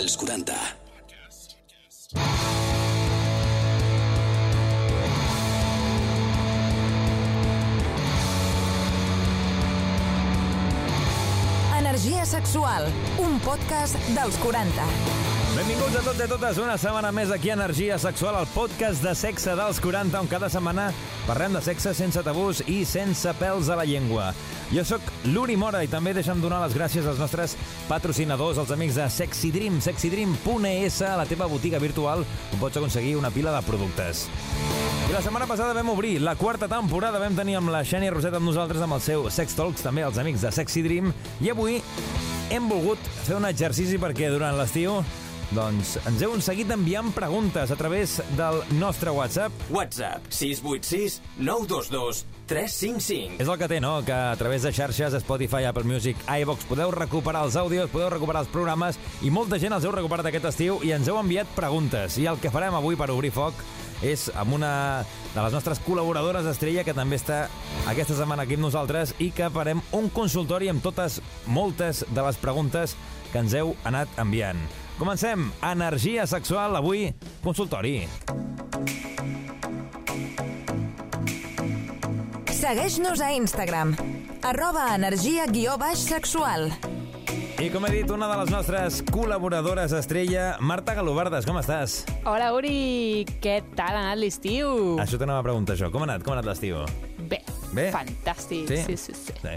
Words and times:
als 0.00 0.16
40. 0.16 0.54
Energia 11.78 12.24
sexual, 12.24 12.86
un 13.18 13.36
podcast 13.44 13.98
dels 14.16 14.38
40. 14.40 14.86
Benvinguts 15.52 15.98
a 15.98 16.02
tots 16.06 16.16
i 16.16 16.24
a 16.24 16.30
totes 16.30 16.60
una 16.62 16.78
setmana 16.80 17.10
més 17.12 17.28
aquí 17.34 17.50
a 17.50 17.58
Energia 17.58 17.98
Sexual, 18.00 18.38
el 18.40 18.48
podcast 18.54 19.04
de 19.04 19.12
sexe 19.18 19.52
dels 19.58 19.82
40, 19.84 20.16
on 20.22 20.30
cada 20.30 20.48
setmana 20.48 20.94
parlem 21.26 21.58
de 21.58 21.60
sexe 21.66 21.92
sense 21.98 22.24
tabús 22.24 22.64
i 22.70 22.86
sense 22.88 23.36
pèls 23.36 23.68
a 23.68 23.76
la 23.76 23.84
llengua. 23.84 24.30
Jo 24.70 24.84
sóc 24.86 25.02
l'Uri 25.34 25.56
Mora 25.58 25.80
i 25.82 25.88
també 25.90 26.12
deixa'm 26.14 26.38
donar 26.38 26.60
les 26.62 26.76
gràcies 26.76 27.06
als 27.10 27.18
nostres 27.18 27.56
patrocinadors, 27.88 28.60
els 28.62 28.70
amics 28.70 29.00
de 29.00 29.06
Sexy 29.10 29.50
Dream, 29.50 29.80
sexydream.es, 29.82 31.00
la 31.18 31.24
teva 31.26 31.48
botiga 31.50 31.80
virtual, 31.82 32.22
on 32.22 32.60
pots 32.62 32.78
aconseguir 32.78 33.16
una 33.18 33.32
pila 33.34 33.50
de 33.56 33.64
productes. 33.66 34.28
I 35.08 35.16
la 35.16 35.24
setmana 35.24 35.48
passada 35.50 35.74
vam 35.74 35.90
obrir 35.90 36.20
la 36.22 36.36
quarta 36.38 36.68
temporada, 36.70 37.18
vam 37.18 37.34
tenir 37.34 37.58
amb 37.58 37.74
la 37.74 37.82
Xènia 37.82 38.14
Roset 38.14 38.38
amb 38.38 38.46
nosaltres 38.46 38.86
amb 38.86 38.94
el 38.94 39.02
seu 39.02 39.26
Sex 39.34 39.58
Talks, 39.58 39.82
també 39.82 40.06
els 40.06 40.22
amics 40.22 40.46
de 40.46 40.54
Sexy 40.54 40.86
Dream, 40.86 41.10
i 41.42 41.50
avui 41.50 41.80
hem 42.54 42.70
volgut 42.70 43.10
fer 43.24 43.40
un 43.40 43.50
exercici 43.50 43.98
perquè 43.98 44.30
durant 44.30 44.54
l'estiu 44.54 45.00
doncs 45.50 45.96
ens 46.06 46.22
heu 46.22 46.36
seguit 46.38 46.70
enviant 46.70 47.10
preguntes 47.10 47.72
a 47.74 47.78
través 47.78 48.20
del 48.38 48.62
nostre 48.78 49.10
WhatsApp. 49.10 49.66
WhatsApp 49.74 50.30
686 50.30 51.18
922 51.42 52.22
355. 52.50 53.38
És 53.38 53.48
el 53.48 53.58
que 53.60 53.68
té, 53.70 53.78
no?, 53.80 54.00
que 54.04 54.12
a 54.12 54.34
través 54.36 54.66
de 54.66 54.72
xarxes, 54.74 55.14
Spotify, 55.22 55.68
Apple 55.70 55.86
Music, 55.86 56.18
iVox, 56.26 56.66
podeu 56.66 56.90
recuperar 56.90 57.44
els 57.46 57.54
àudios, 57.56 57.92
podeu 57.92 58.10
recuperar 58.10 58.42
els 58.42 58.50
programes, 58.50 58.98
i 59.22 59.30
molta 59.30 59.60
gent 59.62 59.76
els 59.76 59.86
heu 59.86 59.94
recuperat 59.94 60.26
aquest 60.26 60.50
estiu 60.50 60.80
i 60.82 60.90
ens 60.96 61.06
heu 61.08 61.20
enviat 61.20 61.48
preguntes. 61.54 62.18
I 62.18 62.26
el 62.26 62.42
que 62.42 62.50
farem 62.50 62.74
avui 62.74 62.98
per 62.98 63.12
obrir 63.14 63.30
foc 63.34 63.62
és 64.02 64.26
amb 64.34 64.56
una 64.56 64.72
de 65.34 65.40
les 65.44 65.54
nostres 65.54 65.80
col·laboradores 65.84 66.48
estrella 66.50 66.84
que 66.86 66.96
també 66.96 67.20
està 67.20 67.44
aquesta 67.90 68.16
setmana 68.18 68.48
aquí 68.48 68.56
amb 68.58 68.66
nosaltres 68.66 69.14
i 69.22 69.30
que 69.36 69.50
farem 69.52 69.82
un 69.96 70.10
consultori 70.10 70.72
amb 70.72 70.82
totes, 70.82 71.20
moltes 71.46 72.02
de 72.08 72.24
les 72.26 72.40
preguntes 72.40 72.96
que 73.30 73.44
ens 73.44 73.54
heu 73.54 73.76
anat 73.86 74.10
enviant. 74.18 74.58
Comencem. 74.98 75.46
Energia 75.64 76.26
sexual, 76.26 76.74
avui, 76.76 77.12
consultori. 77.44 78.00
Segueix-nos 82.60 83.22
a 83.24 83.30
Instagram, 83.32 83.94
arroba 84.44 84.90
energia 84.92 85.46
guió 85.48 85.78
baix 85.80 86.02
sexual. 86.04 86.66
I 87.56 87.70
com 87.72 87.86
he 87.88 87.92
dit, 87.94 88.10
una 88.12 88.28
de 88.28 88.36
les 88.36 88.52
nostres 88.52 88.98
col·laboradores 89.08 89.94
estrella, 89.96 90.58
Marta 90.60 90.92
Galobardes, 90.98 91.48
com 91.48 91.56
estàs? 91.56 92.02
Hola, 92.28 92.50
Uri! 92.52 93.24
Què 93.40 93.62
tal 93.78 93.96
ha 93.96 94.02
anat 94.04 94.20
l'estiu? 94.20 94.98
Això 95.00 95.16
t'anava 95.16 95.40
a 95.40 95.46
preguntar 95.48 95.78
això. 95.78 95.88
Com 95.88 96.04
ha 96.04 96.10
anat? 96.10 96.26
Com 96.26 96.36
ha 96.36 96.40
anat 96.42 96.50
l'estiu? 96.52 96.84
Bé, 97.32 97.40
Bé? 97.72 97.88
fantàstic. 97.96 98.68
Sí? 98.68 98.82
Sí, 98.90 98.98
sí, 99.08 99.16
sí. 99.16 99.38
sí. 99.40 99.56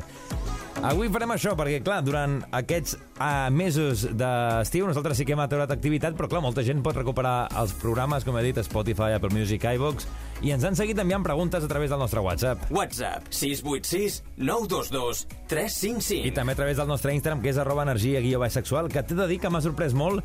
Avui 0.83 1.07
farem 1.07 1.31
això, 1.31 1.53
perquè, 1.55 1.77
clar, 1.79 2.01
durant 2.03 2.41
aquests 2.51 2.97
uh, 2.97 3.47
mesos 3.55 4.01
d'estiu 4.19 4.83
nosaltres 4.89 5.15
sí 5.21 5.23
que 5.23 5.31
hem 5.31 5.39
aturat 5.39 5.71
activitat, 5.71 6.17
però, 6.19 6.27
clar, 6.27 6.41
molta 6.43 6.65
gent 6.67 6.81
pot 6.83 6.97
recuperar 6.99 7.47
els 7.61 7.71
programes, 7.79 8.25
com 8.27 8.35
he 8.35 8.43
dit, 8.49 8.59
Spotify, 8.67 9.15
Apple 9.15 9.31
Music, 9.31 9.63
iVox, 9.79 10.09
i 10.43 10.51
ens 10.51 10.67
han 10.67 10.75
seguit 10.75 10.99
enviant 10.99 11.23
preguntes 11.23 11.63
a 11.63 11.71
través 11.71 11.93
del 11.93 12.03
nostre 12.03 12.19
WhatsApp. 12.25 12.67
WhatsApp 12.75 13.31
686 13.31 14.19
922 14.43 15.23
355. 15.53 16.27
I 16.27 16.35
també 16.35 16.57
a 16.57 16.59
través 16.59 16.81
del 16.81 16.91
nostre 16.91 17.15
Instagram, 17.15 17.39
que 17.45 17.53
és 17.53 17.61
arroba 17.63 17.87
energia 17.87 18.19
guió 18.19 18.43
sexual, 18.51 18.91
que 18.91 19.07
t'he 19.07 19.15
de 19.15 19.29
dir 19.31 19.39
que 19.39 19.53
m'ha 19.53 19.63
sorprès 19.63 19.95
molt 19.95 20.19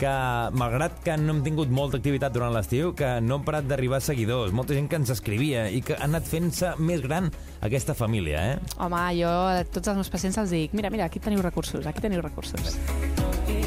que, 0.00 0.14
malgrat 0.56 1.00
que 1.04 1.16
no 1.20 1.36
hem 1.36 1.42
tingut 1.44 1.72
molta 1.74 2.00
activitat 2.00 2.34
durant 2.34 2.54
l'estiu, 2.54 2.94
que 2.96 3.18
no 3.24 3.38
han 3.38 3.46
parat 3.46 3.68
d'arribar 3.68 4.00
seguidors, 4.04 4.54
molta 4.56 4.76
gent 4.76 4.88
que 4.90 5.00
ens 5.00 5.12
escrivia 5.12 5.68
i 5.70 5.82
que 5.84 5.98
ha 5.98 6.06
anat 6.08 6.28
fent-se 6.28 6.74
més 6.80 7.04
gran 7.04 7.30
aquesta 7.60 7.94
família, 7.94 8.44
eh? 8.54 8.74
Home, 8.80 9.04
jo 9.20 9.30
a 9.30 9.62
tots 9.68 9.92
els 9.92 10.00
meus 10.00 10.12
pacients 10.12 10.40
els 10.40 10.56
dic 10.56 10.76
mira, 10.76 10.90
mira, 10.92 11.10
aquí 11.10 11.22
teniu 11.22 11.44
recursos, 11.44 11.86
aquí 11.86 12.02
teniu 12.02 12.24
recursos. 12.24 12.78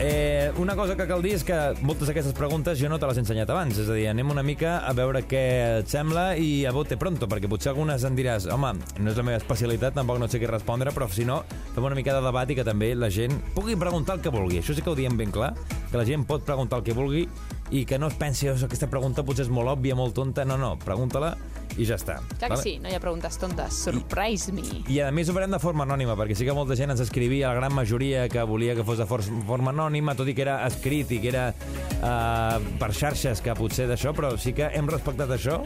Eh, 0.05 0.51
una 0.57 0.75
cosa 0.75 0.97
que 0.97 1.05
cal 1.07 1.21
dir 1.23 1.35
és 1.37 1.43
que 1.47 1.57
moltes 1.85 2.09
d'aquestes 2.09 2.35
preguntes 2.35 2.79
jo 2.79 2.89
no 2.91 2.97
te 2.99 3.07
les 3.07 3.19
he 3.19 3.21
ensenyat 3.23 3.51
abans, 3.53 3.77
és 3.79 3.87
a 3.87 3.95
dir, 3.95 4.07
anem 4.11 4.33
una 4.33 4.43
mica 4.43 4.79
a 4.83 4.91
veure 4.97 5.21
què 5.29 5.43
et 5.79 5.91
sembla 5.91 6.33
i 6.35 6.65
a 6.67 6.73
bote 6.75 6.97
pronto, 6.99 7.29
perquè 7.31 7.47
potser 7.51 7.71
algunes 7.71 8.03
en 8.03 8.17
diràs 8.17 8.49
home, 8.51 8.73
no 8.99 9.13
és 9.13 9.19
la 9.19 9.27
meva 9.29 9.39
especialitat, 9.39 9.95
tampoc 9.95 10.19
no 10.19 10.27
sé 10.27 10.41
què 10.41 10.49
respondre, 10.49 10.91
però 10.95 11.07
si 11.07 11.27
no, 11.27 11.43
fem 11.75 11.87
una 11.87 11.95
mica 11.95 12.17
de 12.17 12.25
debat 12.25 12.51
i 12.51 12.57
que 12.59 12.67
també 12.67 12.91
la 12.97 13.11
gent 13.13 13.37
pugui 13.55 13.79
preguntar 13.79 14.17
el 14.17 14.25
que 14.25 14.33
vulgui. 14.33 14.59
Això 14.59 14.75
sí 14.75 14.83
que 14.83 14.91
ho 14.91 14.97
diem 14.97 15.15
ben 15.19 15.31
clar, 15.31 15.53
que 15.93 16.01
la 16.01 16.05
gent 16.09 16.25
pot 16.25 16.41
preguntar 16.41 16.79
el 16.81 16.85
que 16.87 16.95
vulgui 16.97 17.27
i 17.73 17.83
que 17.85 17.99
no 18.01 18.07
es 18.09 18.15
pensi, 18.17 18.49
oh, 18.49 18.57
aquesta 18.65 18.89
pregunta 18.89 19.21
potser 19.25 19.45
és 19.45 19.51
molt 19.53 19.69
òbvia, 19.69 19.93
molt 19.97 20.15
tonta, 20.17 20.41
no, 20.45 20.57
no, 20.57 20.73
pregunta-la 20.81 21.35
i 21.77 21.85
ja 21.89 21.95
està. 21.97 22.19
Clar 22.37 22.49
que 22.51 22.57
sí, 22.61 22.75
no 22.81 22.89
hi 22.89 22.93
ha 22.93 22.99
preguntes 23.01 23.37
tontes. 23.41 23.77
Surprise 23.85 24.51
me. 24.53 24.61
I 24.93 24.99
a 25.05 25.07
més 25.13 25.29
ho 25.29 25.33
farem 25.33 25.53
de 25.53 25.59
forma 25.61 25.85
anònima, 25.87 26.13
perquè 26.19 26.35
sí 26.37 26.45
que 26.45 26.53
molta 26.53 26.75
gent 26.77 26.93
ens 26.93 27.01
escrivia, 27.05 27.47
la 27.49 27.57
gran 27.61 27.73
majoria 27.73 28.27
que 28.29 28.43
volia 28.45 28.75
que 28.77 28.85
fos 28.85 29.01
de 29.01 29.07
for 29.09 29.23
forma 29.47 29.71
anònima, 29.73 30.13
tot 30.17 30.29
i 30.29 30.35
que 30.37 30.45
era 30.45 30.59
escrit 30.67 31.09
i 31.13 31.21
que 31.23 31.31
era 31.33 31.47
uh, 31.53 32.59
per 32.81 32.91
xarxes, 32.93 33.41
que 33.41 33.55
potser 33.57 33.87
d'això, 33.89 34.13
però 34.17 34.33
sí 34.37 34.53
que 34.57 34.69
hem 34.73 34.89
respectat 34.89 35.29
això 35.33 35.61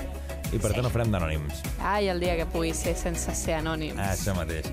i 0.53 0.59
per 0.59 0.71
Sí. 0.71 0.77
tant 0.77 0.85
ho 0.87 0.93
farem 0.93 1.11
d'anònims. 1.11 1.63
Ai, 1.83 2.07
el 2.07 2.19
dia 2.23 2.37
que 2.39 2.45
pugui 2.47 2.71
ser 2.73 2.95
sense 2.95 3.35
ser 3.35 3.57
anònims. 3.59 3.99
Això 3.99 4.35
mateix. 4.37 4.71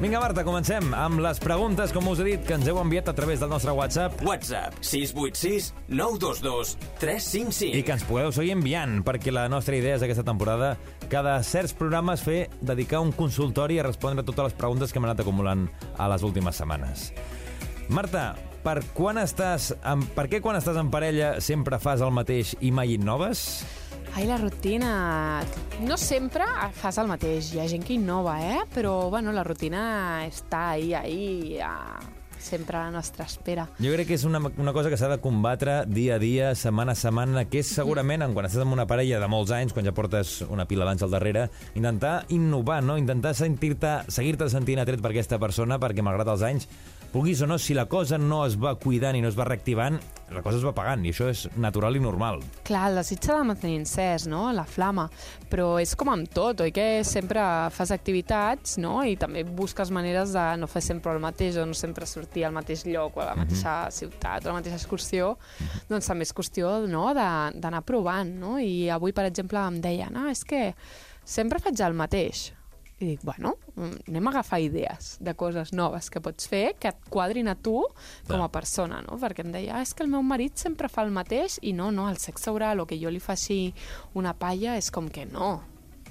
Vinga, 0.00 0.18
Marta, 0.18 0.42
comencem 0.42 0.88
amb 0.98 1.20
les 1.22 1.38
preguntes, 1.38 1.92
com 1.94 2.08
us 2.10 2.18
he 2.18 2.24
dit, 2.26 2.40
que 2.42 2.56
ens 2.56 2.66
heu 2.66 2.80
enviat 2.80 3.06
a 3.08 3.14
través 3.14 3.38
del 3.38 3.52
nostre 3.52 3.70
WhatsApp 3.70 4.24
WhatsApp 4.26 4.74
686 4.82 5.68
922 5.86 6.72
355. 6.98 7.78
i 7.78 7.84
que 7.86 7.94
ens 7.94 8.02
podeu 8.08 8.32
seguir 8.34 8.56
enviant, 8.56 8.96
perquè 9.06 9.30
la 9.30 9.46
nostra 9.48 9.78
idea 9.78 9.94
és 9.94 10.02
aquesta 10.02 10.24
temporada, 10.26 10.72
cada 11.12 11.36
certs 11.46 11.76
programes 11.78 12.24
fer, 12.26 12.48
dedicar 12.58 13.04
un 13.06 13.14
consultori 13.14 13.78
a 13.78 13.86
respondre 13.86 14.24
a 14.24 14.26
totes 14.26 14.50
les 14.50 14.58
preguntes 14.58 14.90
que 14.90 14.98
hem 14.98 15.06
anat 15.06 15.22
acumulant 15.22 15.68
a 15.94 16.10
les 16.10 16.26
últimes 16.26 16.58
setmanes. 16.58 17.12
Marta, 17.86 18.32
per, 18.66 18.80
quan 18.98 19.22
estàs 19.22 19.70
en, 19.78 20.02
per 20.18 20.26
què 20.32 20.42
quan 20.42 20.58
estàs 20.58 20.80
en 20.80 20.90
parella 20.90 21.36
sempre 21.44 21.78
fas 21.78 22.02
el 22.02 22.10
mateix 22.16 22.56
i 22.66 22.74
mai 22.74 22.96
innoves? 22.98 23.62
Ai, 24.14 24.28
la 24.30 24.36
rutina... 24.38 25.42
No 25.82 25.96
sempre 25.98 26.44
fas 26.78 27.00
el 27.02 27.08
mateix. 27.10 27.48
Hi 27.50 27.58
ha 27.58 27.64
gent 27.66 27.82
que 27.82 27.96
innova, 27.96 28.36
eh? 28.46 28.60
Però, 28.70 29.08
bueno, 29.10 29.32
la 29.34 29.42
rutina 29.42 30.22
està 30.28 30.68
ahí, 30.76 30.92
ahí, 30.94 31.58
a... 31.58 31.98
sempre 32.38 32.76
a 32.76 32.84
la 32.84 32.92
nostra 32.94 33.24
espera. 33.24 33.64
Jo 33.80 33.90
crec 33.96 34.06
que 34.12 34.14
és 34.14 34.22
una, 34.28 34.38
una 34.38 34.74
cosa 34.76 34.90
que 34.92 34.98
s'ha 35.00 35.08
de 35.10 35.18
combatre 35.18 35.80
dia 35.88 36.14
a 36.14 36.22
dia, 36.22 36.52
setmana 36.54 36.92
a 36.92 37.00
setmana, 37.00 37.46
que 37.50 37.62
és 37.64 37.74
segurament, 37.74 38.22
en 38.22 38.36
quan 38.36 38.46
estàs 38.46 38.62
amb 38.62 38.76
una 38.76 38.86
parella 38.86 39.18
de 39.18 39.30
molts 39.32 39.50
anys, 39.56 39.74
quan 39.74 39.88
ja 39.88 39.94
portes 39.96 40.42
una 40.46 40.68
pila 40.68 40.86
d'anys 40.86 41.02
al 41.06 41.14
darrere, 41.16 41.48
intentar 41.74 42.18
innovar, 42.36 42.82
no? 42.84 42.98
intentar 43.00 43.34
sentir-te, 43.34 43.96
seguir-te 44.12 44.46
sentint 44.52 44.84
atret 44.84 45.02
per 45.02 45.14
aquesta 45.14 45.40
persona, 45.42 45.80
perquè 45.82 46.04
malgrat 46.04 46.30
els 46.36 46.44
anys, 46.46 46.68
puguis 47.14 47.40
o 47.42 47.46
no, 47.46 47.60
si 47.62 47.74
la 47.74 47.84
cosa 47.86 48.18
no 48.18 48.40
es 48.42 48.56
va 48.58 48.72
cuidant 48.74 49.14
i 49.14 49.20
no 49.22 49.28
es 49.30 49.36
va 49.38 49.44
reactivant, 49.46 50.00
la 50.34 50.40
cosa 50.42 50.58
es 50.58 50.64
va 50.66 50.72
pagant, 50.74 51.04
i 51.06 51.12
això 51.12 51.28
és 51.30 51.44
natural 51.62 51.94
i 51.94 52.00
normal. 52.02 52.40
Clar, 52.66 52.88
el 52.90 52.98
desig 52.98 53.20
s'ha 53.22 53.36
de 53.38 53.44
mantenir 53.46 53.76
encès, 53.78 54.24
no?, 54.26 54.48
la 54.50 54.64
flama, 54.66 55.04
però 55.46 55.76
és 55.78 55.92
com 55.94 56.10
amb 56.10 56.26
tot, 56.34 56.64
oi 56.64 56.72
que 56.74 57.04
sempre 57.06 57.44
fas 57.70 57.92
activitats, 57.94 58.80
no?, 58.82 58.96
i 59.06 59.14
també 59.20 59.44
busques 59.46 59.92
maneres 59.94 60.34
de 60.34 60.42
no 60.58 60.66
fer 60.66 60.82
sempre 60.82 61.14
el 61.14 61.22
mateix 61.22 61.60
o 61.62 61.68
no 61.70 61.78
sempre 61.78 62.10
sortir 62.10 62.48
al 62.48 62.56
mateix 62.58 62.82
lloc 62.88 63.20
o 63.20 63.22
a 63.22 63.28
la 63.30 63.38
mateixa 63.38 63.76
ciutat 63.94 64.42
o 64.42 64.50
a 64.50 64.56
la 64.56 64.58
mateixa 64.58 64.80
excursió, 64.82 65.36
doncs 65.86 66.10
també 66.10 66.26
és 66.26 66.34
qüestió, 66.34 66.74
no?, 66.90 67.06
d'anar 67.14 67.84
provant, 67.86 68.34
no?, 68.42 68.58
i 68.58 68.90
avui, 68.90 69.14
per 69.14 69.28
exemple, 69.30 69.62
em 69.62 69.78
deien, 69.86 70.18
ah, 70.18 70.34
és 70.34 70.42
que 70.42 70.66
sempre 71.22 71.62
faig 71.62 71.78
el 71.78 71.94
mateix, 71.94 72.48
i 73.00 73.08
dic, 73.08 73.24
bueno, 73.26 73.56
mm, 73.74 74.06
anem 74.08 74.28
a 74.28 74.30
agafar 74.30 74.60
idees 74.62 75.16
de 75.20 75.34
coses 75.34 75.72
noves 75.74 76.10
que 76.10 76.22
pots 76.22 76.46
fer 76.48 76.76
que 76.78 76.92
et 76.92 77.08
quadrin 77.10 77.50
a 77.50 77.56
tu 77.56 77.80
com 78.28 78.42
a 78.42 78.50
persona, 78.54 79.00
no? 79.02 79.18
Perquè 79.18 79.44
em 79.44 79.50
deia, 79.54 79.78
ah, 79.78 79.82
és 79.82 79.94
que 79.94 80.04
el 80.06 80.12
meu 80.12 80.22
marit 80.22 80.56
sempre 80.62 80.88
fa 80.88 81.02
el 81.02 81.10
mateix 81.14 81.58
i 81.62 81.74
no, 81.74 81.90
no, 81.90 82.06
el 82.08 82.20
sexe 82.22 82.52
oral 82.54 82.80
o 82.80 82.86
que 82.86 82.98
jo 83.00 83.10
li 83.10 83.22
faci 83.22 83.74
una 84.14 84.34
palla 84.38 84.78
és 84.78 84.92
com 84.94 85.10
que 85.10 85.26
no, 85.26 85.56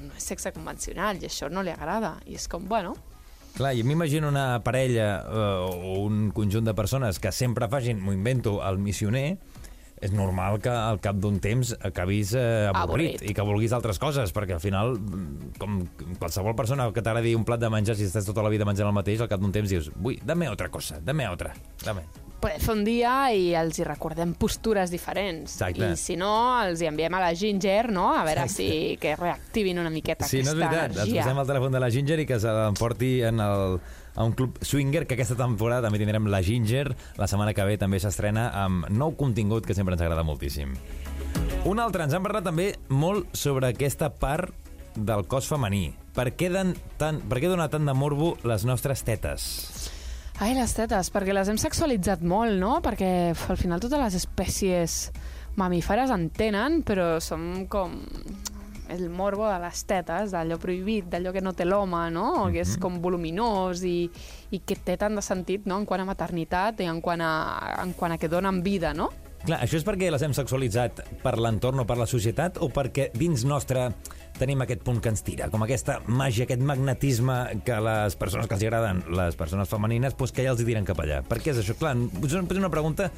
no 0.01 0.11
és 0.17 0.27
sexe 0.33 0.51
convencional 0.51 1.23
i 1.23 1.29
això 1.29 1.49
no 1.49 1.63
li 1.63 1.71
agrada. 1.71 2.17
I 2.27 2.35
és 2.35 2.47
com, 2.51 2.67
bueno, 2.67 2.97
Clar, 3.53 3.75
jo 3.77 3.83
m'imagino 3.85 4.31
una 4.31 4.63
parella 4.65 5.19
eh, 5.21 5.57
o 5.61 5.99
un 6.01 6.31
conjunt 6.33 6.65
de 6.65 6.73
persones 6.73 7.19
que 7.21 7.29
sempre 7.31 7.67
facin, 7.69 7.99
m'ho 8.01 8.15
invento, 8.15 8.55
el 8.65 8.79
missioner, 8.81 9.37
és 10.03 10.11
normal 10.11 10.57
que 10.63 10.71
al 10.73 10.99
cap 11.03 11.15
d'un 11.23 11.37
temps 11.39 11.71
acabis 11.79 12.33
eh, 12.35 12.67
avorrit, 12.73 13.15
Avorrit. 13.15 13.23
i 13.29 13.33
que 13.37 13.45
vulguis 13.47 13.71
altres 13.75 13.99
coses, 14.01 14.33
perquè 14.35 14.57
al 14.57 14.63
final, 14.63 14.97
com 15.61 15.79
qualsevol 16.19 16.55
persona 16.59 16.89
que 16.91 17.01
t'agradi 17.05 17.35
un 17.37 17.45
plat 17.47 17.61
de 17.61 17.69
menjar, 17.71 17.95
si 17.95 18.09
estàs 18.09 18.27
tota 18.27 18.43
la 18.43 18.51
vida 18.51 18.67
menjant 18.67 18.89
el 18.89 18.95
mateix, 18.97 19.23
al 19.23 19.31
cap 19.31 19.39
d'un 19.39 19.53
temps 19.55 19.69
dius, 19.71 19.87
ui, 20.03 20.19
dame 20.27 20.49
otra 20.51 20.67
cosa, 20.73 20.99
dame 20.99 21.29
otra, 21.31 21.53
dame. 21.85 22.03
podem 22.43 22.59
fer 22.59 22.73
un 22.75 22.81
dia 22.83 23.11
i 23.31 23.53
els 23.55 23.77
hi 23.79 23.85
recordem 23.87 24.33
postures 24.35 24.91
diferents. 24.91 25.53
Exacte. 25.55 25.93
I 25.93 25.95
si 25.95 26.17
no, 26.19 26.33
els 26.65 26.81
hi 26.83 26.89
enviem 26.91 27.13
a 27.15 27.21
la 27.23 27.31
Ginger, 27.39 27.87
no?, 27.95 28.09
a 28.11 28.25
veure 28.27 28.43
Exacte. 28.43 28.67
si 28.67 28.97
que 28.99 29.15
reactivin 29.15 29.79
una 29.79 29.89
miqueta 29.93 30.27
Sí, 30.27 30.41
no 30.43 30.51
és 30.51 30.57
aquesta 30.57 30.67
veritat. 30.67 30.89
Els 30.91 31.05
energia. 31.07 31.23
posem 31.23 31.39
el 31.45 31.47
telèfon 31.53 31.71
de 31.77 31.79
la 31.85 31.89
Ginger 31.95 32.19
i 32.19 32.25
que 32.27 32.41
se 32.43 32.51
l'emporti 32.51 33.13
en 33.23 33.39
el, 33.39 33.79
a 34.15 34.23
un 34.23 34.33
club 34.37 34.59
swinger 34.61 35.05
que 35.07 35.17
aquesta 35.17 35.37
temporada 35.39 35.87
també 35.87 36.01
tindrem 36.01 36.27
la 36.31 36.43
Ginger. 36.45 36.93
La 37.17 37.27
setmana 37.29 37.53
que 37.53 37.65
ve 37.67 37.77
també 37.81 37.99
s'estrena 38.01 38.49
amb 38.63 38.89
nou 38.93 39.15
contingut 39.19 39.65
que 39.65 39.75
sempre 39.77 39.97
ens 39.97 40.03
agrada 40.05 40.25
moltíssim. 40.27 40.75
Un 41.65 41.79
altre, 41.79 42.03
ens 42.03 42.13
han 42.13 42.23
parlat 42.25 42.45
també 42.45 42.73
molt 42.89 43.31
sobre 43.37 43.71
aquesta 43.71 44.11
part 44.11 44.51
del 44.95 45.25
cos 45.29 45.47
femení. 45.49 45.93
Per 46.13 46.29
què, 46.37 46.49
tant, 47.01 47.21
per 47.29 47.39
què 47.41 47.49
dona 47.49 47.69
tant 47.71 47.87
de 47.87 47.95
morbo 47.97 48.35
les 48.45 48.65
nostres 48.69 49.01
tetes? 49.07 49.47
Ai, 50.41 50.53
les 50.57 50.73
tetes, 50.75 51.09
perquè 51.13 51.33
les 51.33 51.49
hem 51.49 51.57
sexualitzat 51.61 52.23
molt, 52.25 52.57
no? 52.59 52.79
Perquè 52.85 53.09
al 53.33 53.59
final 53.59 53.81
totes 53.81 54.01
les 54.01 54.17
espècies 54.17 54.97
mamíferes 55.57 56.11
en 56.13 56.27
tenen, 56.33 56.81
però 56.85 57.19
som 57.21 57.65
com 57.69 57.99
el 58.93 59.09
morbo 59.09 59.47
de 59.49 59.57
les 59.63 59.83
tetes, 59.89 60.31
d'allò 60.35 60.59
prohibit, 60.61 61.09
d'allò 61.11 61.33
que 61.33 61.41
no 61.43 61.55
té 61.57 61.65
l'home, 61.65 62.05
no? 62.13 62.47
Que 62.53 62.61
és 62.63 62.77
com 62.81 63.01
voluminós 63.03 63.83
i, 63.87 64.07
i 64.53 64.61
que 64.61 64.77
té 64.77 64.97
tant 65.01 65.17
de 65.17 65.25
sentit, 65.25 65.67
no?, 65.69 65.81
en 65.81 65.89
quant 65.89 66.03
a 66.03 66.07
maternitat 66.07 66.83
i 66.85 66.89
en 66.89 67.01
quant 67.03 67.21
a, 67.25 67.33
en 67.83 67.93
quant 67.97 68.15
a 68.15 68.19
que 68.21 68.31
donen 68.31 68.61
vida, 68.65 68.93
no? 68.97 69.09
Clar, 69.43 69.59
això 69.59 69.75
és 69.75 69.83
perquè 69.83 70.07
les 70.13 70.23
hem 70.23 70.31
sexualitzat 70.35 71.01
per 71.19 71.33
l'entorn 71.35 71.81
o 71.83 71.87
per 71.87 71.97
la 71.99 72.07
societat 72.07 72.61
o 72.63 72.69
perquè 72.71 73.09
dins 73.17 73.43
nostre 73.43 73.89
tenim 74.37 74.61
aquest 74.65 74.81
punt 74.83 74.99
que 75.03 75.11
ens 75.13 75.21
tira, 75.23 75.47
com 75.53 75.61
aquesta 75.63 75.99
màgia, 76.09 76.47
aquest 76.47 76.61
magnetisme 76.65 77.61
que 77.65 77.75
les 77.85 78.15
persones 78.19 78.47
que 78.49 78.55
els 78.57 78.63
agraden, 78.65 79.03
les 79.13 79.35
persones 79.39 79.69
femenines, 79.69 80.15
doncs 80.17 80.33
que 80.33 80.43
ja 80.45 80.51
els 80.55 80.61
hi 80.63 80.65
tiren 80.67 80.85
cap 80.87 80.99
allà. 81.03 81.21
Per 81.27 81.37
què 81.39 81.51
és 81.53 81.59
això? 81.61 81.75
Clar, 81.77 81.93
és 81.95 82.33
una- 82.33 82.69
pregunta 82.73 83.11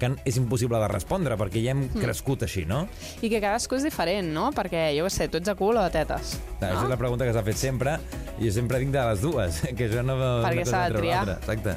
que 0.00 0.08
és 0.24 0.36
impossible 0.38 0.78
de 0.80 0.88
respondre, 0.88 1.36
perquè 1.36 1.60
ja 1.64 1.72
hem 1.74 1.82
crescut 1.92 2.44
així, 2.46 2.62
no? 2.64 2.86
I 3.20 3.28
que 3.28 3.40
cadascú 3.42 3.76
és 3.76 3.82
diferent, 3.84 4.30
no? 4.32 4.46
Perquè, 4.56 4.96
jo 4.96 5.04
què 5.04 5.10
sé, 5.10 5.26
tu 5.28 5.36
ets 5.36 5.50
de 5.50 5.54
cul 5.58 5.76
o 5.76 5.82
de 5.82 5.90
tetes? 5.90 6.38
Clar, 6.60 6.70
Això 6.72 6.84
és 6.86 6.88
la 6.94 6.96
pregunta 6.96 7.26
que 7.26 7.34
s'ha 7.34 7.42
fet 7.44 7.58
sempre, 7.60 7.98
i 8.38 8.46
jo 8.46 8.52
sempre 8.54 8.78
dic 8.80 8.90
de 8.94 9.02
les 9.10 9.20
dues, 9.20 9.60
que 9.76 9.90
això 9.90 10.02
no... 10.06 10.16
Perquè 10.46 10.64
s'ha 10.64 10.86
de 10.88 11.02
triar. 11.02 11.26
Exacte. 11.40 11.76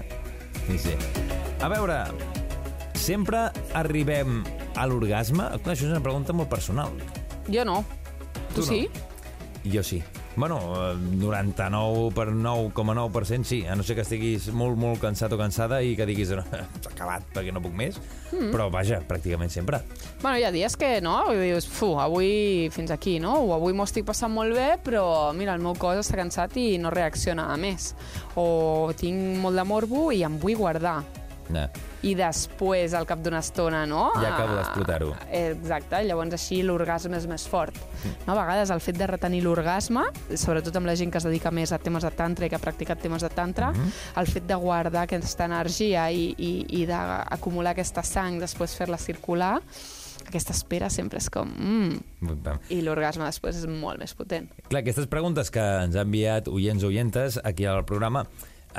Sí, 0.69 0.78
sí. 0.78 0.96
A 1.60 1.68
veure, 1.74 1.98
sempre 2.96 3.50
arribem 3.74 4.44
a 4.78 4.86
l'orgasme? 4.88 5.50
Clar, 5.60 5.74
això 5.75 5.88
és 5.89 5.92
una 5.92 6.01
pregunta 6.06 6.31
molt 6.38 6.50
personal. 6.50 6.94
Jo 7.51 7.66
no. 7.68 7.81
Tu, 8.53 8.61
Tu 8.61 8.61
no. 8.61 8.67
sí? 8.67 8.89
Jo 9.71 9.83
sí. 9.83 10.03
Bueno, 10.35 10.57
eh, 10.91 10.95
99 10.97 12.11
per 12.15 12.29
9,9% 12.33 13.44
sí, 13.44 13.65
a 13.65 13.75
no 13.75 13.83
ser 13.83 13.95
que 13.95 14.01
estiguis 14.01 14.47
molt, 14.51 14.75
molt 14.81 15.00
cansat 15.00 15.31
o 15.35 15.38
cansada 15.38 15.77
i 15.85 15.94
que 15.95 16.07
diguis 16.09 16.31
"No, 16.33 16.41
s'ha 16.81 16.89
acabat 16.89 17.27
perquè 17.35 17.53
no 17.53 17.61
puc 17.61 17.75
més, 17.77 18.00
mm. 18.31 18.50
però 18.51 18.69
vaja, 18.73 19.00
pràcticament 19.07 19.53
sempre. 19.53 19.83
Bueno, 20.23 20.39
hi 20.39 20.44
ha 20.47 20.51
dies 20.51 20.75
que, 20.75 20.95
no, 21.05 21.19
i 21.31 21.38
dius, 21.38 21.67
fu, 21.69 21.94
avui 22.01 22.67
fins 22.73 22.91
aquí, 22.91 23.19
no? 23.21 23.35
O 23.45 23.53
avui 23.53 23.77
m'ho 23.77 23.85
estic 23.85 24.07
passant 24.09 24.33
molt 24.33 24.57
bé, 24.57 24.71
però, 24.83 25.05
mira, 25.38 25.53
el 25.53 25.61
meu 25.61 25.77
cos 25.77 26.01
està 26.01 26.17
cansat 26.17 26.57
i 26.57 26.79
no 26.81 26.89
reacciona 26.89 27.51
a 27.53 27.57
més. 27.57 27.94
O 28.35 28.91
tinc 28.97 29.38
molt 29.38 29.55
de 29.55 29.63
morbo 29.69 30.09
i 30.11 30.23
em 30.25 30.39
vull 30.41 30.57
guardar. 30.57 31.03
No. 31.53 31.67
I 32.03 32.15
després, 32.19 32.94
al 32.97 33.05
cap 33.07 33.21
d'una 33.23 33.39
estona, 33.39 33.85
no? 33.88 34.09
Ja 34.19 34.33
acabo 34.33 34.53
Ah, 34.57 34.61
d'explotar-ho. 34.61 35.13
Exacte, 35.31 36.01
llavors 36.03 36.33
així 36.35 36.61
l'orgasme 36.65 37.15
és 37.17 37.27
més 37.29 37.45
fort. 37.47 37.77
No? 38.25 38.33
A 38.33 38.38
vegades 38.41 38.71
el 38.73 38.81
fet 38.83 38.97
de 39.00 39.07
retenir 39.07 39.44
l'orgasme, 39.45 40.03
sobretot 40.35 40.75
amb 40.81 40.89
la 40.89 40.95
gent 41.00 41.11
que 41.13 41.21
es 41.21 41.27
dedica 41.29 41.51
més 41.51 41.71
a 41.71 41.79
temes 41.79 42.03
de 42.03 42.11
tantra 42.11 42.45
i 42.45 42.51
que 42.51 42.57
ha 42.59 42.63
practicat 42.63 43.00
temes 43.03 43.21
de 43.23 43.29
tantra, 43.31 43.71
el 44.17 44.27
fet 44.27 44.47
de 44.50 44.55
guardar 44.59 45.05
aquesta 45.07 45.45
energia 45.45 46.09
i, 46.11 46.33
i, 46.38 46.53
i 46.81 46.85
d'acumular 46.89 47.71
aquesta 47.77 48.03
sang, 48.03 48.39
després 48.41 48.75
fer-la 48.75 48.97
circular, 49.00 49.59
aquesta 50.27 50.53
espera 50.55 50.89
sempre 50.89 51.19
és 51.19 51.29
com... 51.29 51.50
Mm, 51.51 52.00
I 52.71 52.79
l'orgasme 52.81 53.25
després 53.27 53.57
és 53.59 53.65
molt 53.67 54.00
més 54.00 54.13
potent. 54.15 54.47
Clar, 54.69 54.79
aquestes 54.81 55.07
preguntes 55.11 55.51
que 55.51 55.63
ens 55.83 55.95
ha 56.00 56.05
enviat 56.07 56.47
oients 56.47 56.83
o 56.83 56.88
oientes 56.91 57.39
aquí 57.44 57.65
al 57.67 57.83
programa 57.85 58.25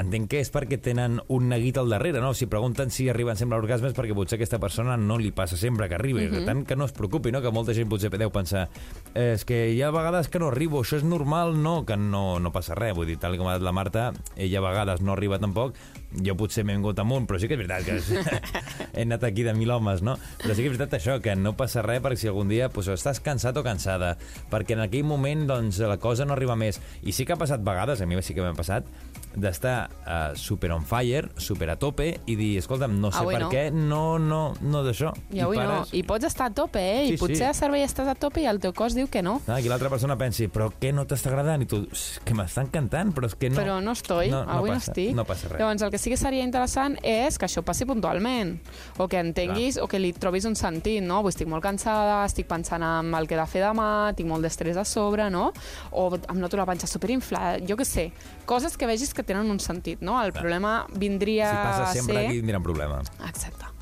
entenc 0.01 0.29
que 0.31 0.41
és 0.43 0.51
perquè 0.53 0.79
tenen 0.83 1.19
un 1.33 1.49
neguit 1.51 1.79
al 1.81 1.91
darrere, 1.93 2.21
no? 2.23 2.33
Si 2.35 2.49
pregunten 2.51 2.93
si 2.95 3.09
arriben 3.11 3.39
sempre 3.39 3.57
a 3.57 3.61
l'orgasme 3.61 3.91
és 3.91 3.97
perquè 3.97 4.17
potser 4.17 4.39
aquesta 4.39 4.61
persona 4.63 4.97
no 5.01 5.19
li 5.21 5.33
passa 5.35 5.59
sempre 5.61 5.89
que 5.89 5.99
arribi. 5.99 6.27
Per 6.33 6.45
tant, 6.47 6.65
que 6.69 6.77
no 6.77 6.89
es 6.89 6.95
preocupi, 6.97 7.33
no? 7.35 7.43
Que 7.45 7.53
molta 7.55 7.75
gent 7.77 7.91
potser 7.91 8.13
deu 8.15 8.33
pensar 8.35 8.69
eh, 9.15 9.35
és 9.35 9.45
que 9.47 9.65
hi 9.73 9.83
ha 9.83 9.93
vegades 9.95 10.31
que 10.31 10.41
no 10.43 10.51
arribo, 10.53 10.83
això 10.83 10.99
és 11.01 11.07
normal, 11.07 11.57
no? 11.63 11.81
Que 11.87 11.99
no, 12.01 12.39
no 12.41 12.55
passa 12.55 12.77
res. 12.79 12.95
Vull 12.97 13.11
dir, 13.11 13.19
tal 13.23 13.39
com 13.39 13.51
ha 13.51 13.59
dit 13.59 13.67
la 13.67 13.75
Marta, 13.75 14.11
ella 14.37 14.61
a 14.61 14.67
vegades 14.69 15.03
no 15.05 15.15
arriba 15.15 15.41
tampoc, 15.43 15.79
jo 16.15 16.37
potser 16.39 16.65
m'he 16.65 16.77
vingut 16.77 16.99
amunt, 17.03 17.27
però 17.29 17.41
sí 17.41 17.51
que 17.51 17.57
és 17.59 17.63
veritat 17.63 17.87
que 17.87 17.99
he 18.95 19.07
anat 19.07 19.25
aquí 19.27 19.47
de 19.47 19.55
mil 19.55 19.73
homes, 19.75 20.03
no? 20.03 20.17
Però 20.43 20.55
sí 20.55 20.63
que 20.63 20.71
és 20.71 20.77
veritat 20.77 20.99
això, 21.01 21.19
que 21.23 21.35
no 21.39 21.55
passa 21.59 21.83
res 21.87 22.03
perquè 22.05 22.21
si 22.21 22.31
algun 22.31 22.51
dia 22.53 22.71
pues, 22.73 22.91
estàs 22.93 23.23
cansat 23.25 23.59
o 23.59 23.65
cansada, 23.67 24.15
perquè 24.53 24.79
en 24.79 24.85
aquell 24.87 25.07
moment 25.09 25.47
doncs, 25.51 25.81
la 25.85 25.99
cosa 26.03 26.27
no 26.27 26.37
arriba 26.37 26.57
més. 26.59 26.81
I 27.03 27.15
sí 27.15 27.27
que 27.27 27.35
ha 27.35 27.41
passat 27.41 27.65
vegades, 27.65 28.01
a 28.01 28.07
mi 28.07 28.21
sí 28.23 28.35
que 28.35 28.45
m'ha 28.45 28.55
passat, 28.57 28.87
d'estar 29.37 29.91
uh, 30.05 30.37
super 30.39 30.71
on 30.75 30.85
fire, 30.87 31.29
super 31.37 31.69
a 31.73 31.77
tope, 31.81 32.07
i 32.27 32.37
dir, 32.39 32.53
escolta'm, 32.61 32.95
no 33.01 33.11
sé 33.13 33.23
Avui 33.23 33.35
per 33.35 33.43
no. 33.45 33.51
què, 33.53 33.65
no, 33.75 34.19
no, 34.19 34.41
no 34.63 34.83
d'això. 34.87 35.13
I 35.35 35.43
avui 35.45 35.59
no. 35.59 35.81
I 35.93 36.03
pots 36.07 36.29
estar 36.29 36.51
a 36.51 36.55
tope, 36.55 36.81
eh? 36.81 37.07
Sí, 37.09 37.15
I 37.17 37.21
potser 37.21 37.41
sí. 37.43 37.49
a 37.49 37.55
servei 37.57 37.85
estàs 37.85 38.09
a 38.11 38.15
tope 38.19 38.43
i 38.45 38.47
el 38.51 38.61
teu 38.63 38.75
cos 38.77 38.95
diu 38.97 39.09
que 39.11 39.23
no. 39.27 39.41
Ah, 39.51 39.59
I 39.61 39.69
l'altra 39.71 39.91
persona 39.93 40.17
pensi, 40.21 40.47
però 40.53 40.71
què 40.81 40.93
no 40.95 41.07
t'està 41.11 41.33
agradant? 41.33 41.63
I 41.65 41.67
tu, 41.71 41.83
"És 41.91 42.21
que 42.25 42.35
m'està 42.35 42.63
encantant, 42.63 43.13
però 43.15 43.27
és 43.27 43.35
que 43.35 43.51
no... 43.51 43.57
Però 43.59 43.81
no 43.83 43.93
estoy, 43.93 44.31
no, 44.31 44.45
no 44.45 44.59
avui 44.61 44.71
no 44.71 44.77
passa, 44.79 44.93
estic. 44.93 45.15
No 45.17 45.25
passa 45.25 45.49
res. 45.49 45.61
Llavors, 45.61 45.83
el 45.83 45.91
que 45.91 45.99
sí 45.99 46.11
que 46.11 46.17
seria 46.21 46.45
interessant 46.45 46.97
és 47.03 47.39
que 47.39 47.47
això 47.47 47.65
passi 47.67 47.85
puntualment, 47.85 48.59
o 48.99 49.09
que 49.09 49.19
entenguis, 49.19 49.79
o 49.83 49.89
que 49.91 49.99
li 49.99 50.13
trobis 50.13 50.45
un 50.47 50.55
sentit, 50.57 51.03
no? 51.03 51.23
Vull, 51.25 51.35
estic 51.35 51.49
molt 51.51 51.65
cansada, 51.65 52.23
estic 52.25 52.47
pensant 52.47 52.83
en 52.85 53.13
el 53.15 53.27
que 53.27 53.35
he 53.35 53.41
de 53.41 53.47
fer 53.51 53.65
demà, 53.65 54.15
tinc 54.15 54.29
molt 54.29 54.47
d'estrès 54.47 54.77
a 54.77 54.85
sobre, 54.85 55.29
no? 55.31 55.51
O 55.91 56.07
em 56.15 56.39
noto 56.39 56.57
la 56.57 56.67
panxa 56.69 56.87
superinflada, 56.87 57.59
jo 57.67 57.77
què 57.77 57.85
sé. 57.89 58.07
Coses 58.47 58.77
que 58.77 58.87
vegis 58.87 59.15
que 59.15 59.24
tenen 59.27 59.51
un 59.51 59.61
sentit, 59.61 60.03
no? 60.05 60.21
El 60.23 60.33
problema 60.37 60.87
vindria 60.95 61.51
Si 61.51 61.57
passa 61.57 61.85
a 61.91 61.93
sempre, 61.93 62.17
ser... 62.17 62.27
aquí 62.27 62.41
tindrà 62.41 62.61
un 62.61 62.67
problema. 62.67 63.03
Exacte. 63.29 63.73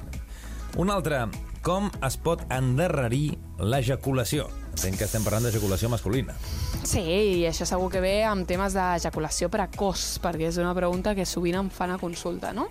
Un 0.81 0.91
altre, 0.91 1.27
com 1.63 1.91
es 2.03 2.17
pot 2.17 2.43
endarrerir 2.51 3.37
l'ejaculació? 3.61 4.49
Entenc 4.73 4.97
que 4.97 5.05
estem 5.05 5.21
parlant 5.21 5.45
d'ejaculació 5.45 5.91
masculina. 5.93 6.33
Sí, 6.89 7.03
i 7.03 7.43
això 7.45 7.67
segur 7.69 7.91
que 7.93 8.01
ve 8.01 8.15
amb 8.25 8.47
temes 8.49 8.73
d'ejaculació 8.73 9.51
precoç, 9.53 10.17
perquè 10.25 10.49
és 10.49 10.57
una 10.59 10.73
pregunta 10.75 11.13
que 11.15 11.27
sovint 11.29 11.59
em 11.61 11.69
fan 11.71 11.93
a 11.93 11.99
consulta, 12.01 12.55
no? 12.57 12.71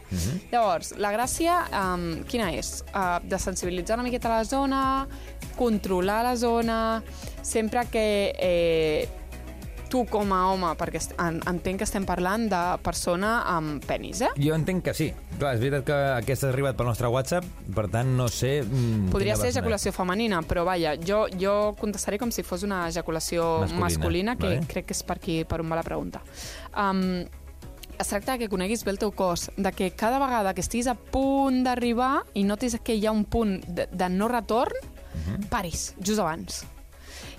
Llavors, 0.49 0.95
la 0.97 1.13
gràcia, 1.13 1.59
um, 1.77 2.07
quina 2.27 2.49
és? 2.57 2.79
Uh, 2.89 3.21
de 3.21 3.39
sensibilitzar 3.39 3.99
una 3.99 4.07
miqueta 4.07 4.33
la 4.33 4.43
zona, 4.49 4.81
controlar 5.55 6.23
la 6.25 6.35
zona, 6.41 6.79
sempre 7.45 7.85
que 7.93 8.05
eh, 8.33 9.20
tu 9.91 10.05
com 10.09 10.31
a 10.33 10.39
home, 10.53 10.69
perquè 10.79 11.01
en, 11.19 11.41
entenc 11.51 11.81
que 11.81 11.87
estem 11.87 12.05
parlant 12.07 12.47
de 12.51 12.61
persona 12.85 13.41
amb 13.51 13.83
penis, 13.85 14.21
eh? 14.23 14.29
Jo 14.39 14.55
entenc 14.55 14.85
que 14.87 14.93
sí. 14.95 15.09
Clar, 15.37 15.51
és 15.57 15.61
veritat 15.61 15.83
que 15.89 15.97
aquesta 16.15 16.47
ha 16.47 16.53
arribat 16.53 16.77
pel 16.79 16.87
nostre 16.87 17.09
WhatsApp, 17.11 17.45
per 17.75 17.87
tant, 17.91 18.13
no 18.17 18.29
sé... 18.31 18.61
mm, 18.63 19.09
Podria 19.11 19.35
ser 19.35 19.49
ejaculació 19.51 19.91
femenina, 19.95 20.39
però 20.47 20.63
vaja, 20.67 20.95
jo, 21.01 21.25
jo 21.41 21.75
contestaré 21.79 22.17
com 22.21 22.31
si 22.31 22.43
fos 22.47 22.63
una 22.63 22.85
ejaculació 22.87 23.45
Masculina, 23.65 23.83
masculina, 23.85 24.35
que 24.39 24.47
vale. 24.55 24.65
crec 24.71 24.87
que 24.89 24.95
és 24.97 25.03
per 25.03 25.19
aquí 25.19 25.41
per 25.45 25.59
on 25.65 25.69
va 25.71 25.79
la 25.81 25.85
pregunta. 25.87 26.21
Um, 26.77 27.25
es 28.01 28.07
tracta 28.09 28.37
que 28.41 28.47
coneguis 28.49 28.81
bé 28.87 28.95
el 28.95 28.97
teu 29.01 29.11
cos, 29.13 29.49
de 29.57 29.71
que 29.77 29.91
cada 29.93 30.17
vegada 30.23 30.55
que 30.57 30.61
estiguis 30.63 30.87
a 30.89 30.95
punt 30.95 31.59
d'arribar 31.67 32.23
i 32.33 32.45
notis 32.47 32.79
que 32.81 32.95
hi 32.97 33.05
ha 33.05 33.11
un 33.13 33.25
punt 33.29 33.59
de, 33.67 33.85
de 33.91 34.09
no 34.09 34.27
retorn, 34.31 34.73
Mhm. 35.11 35.49
paris, 35.51 35.93
just 35.99 36.19
abans. 36.23 36.61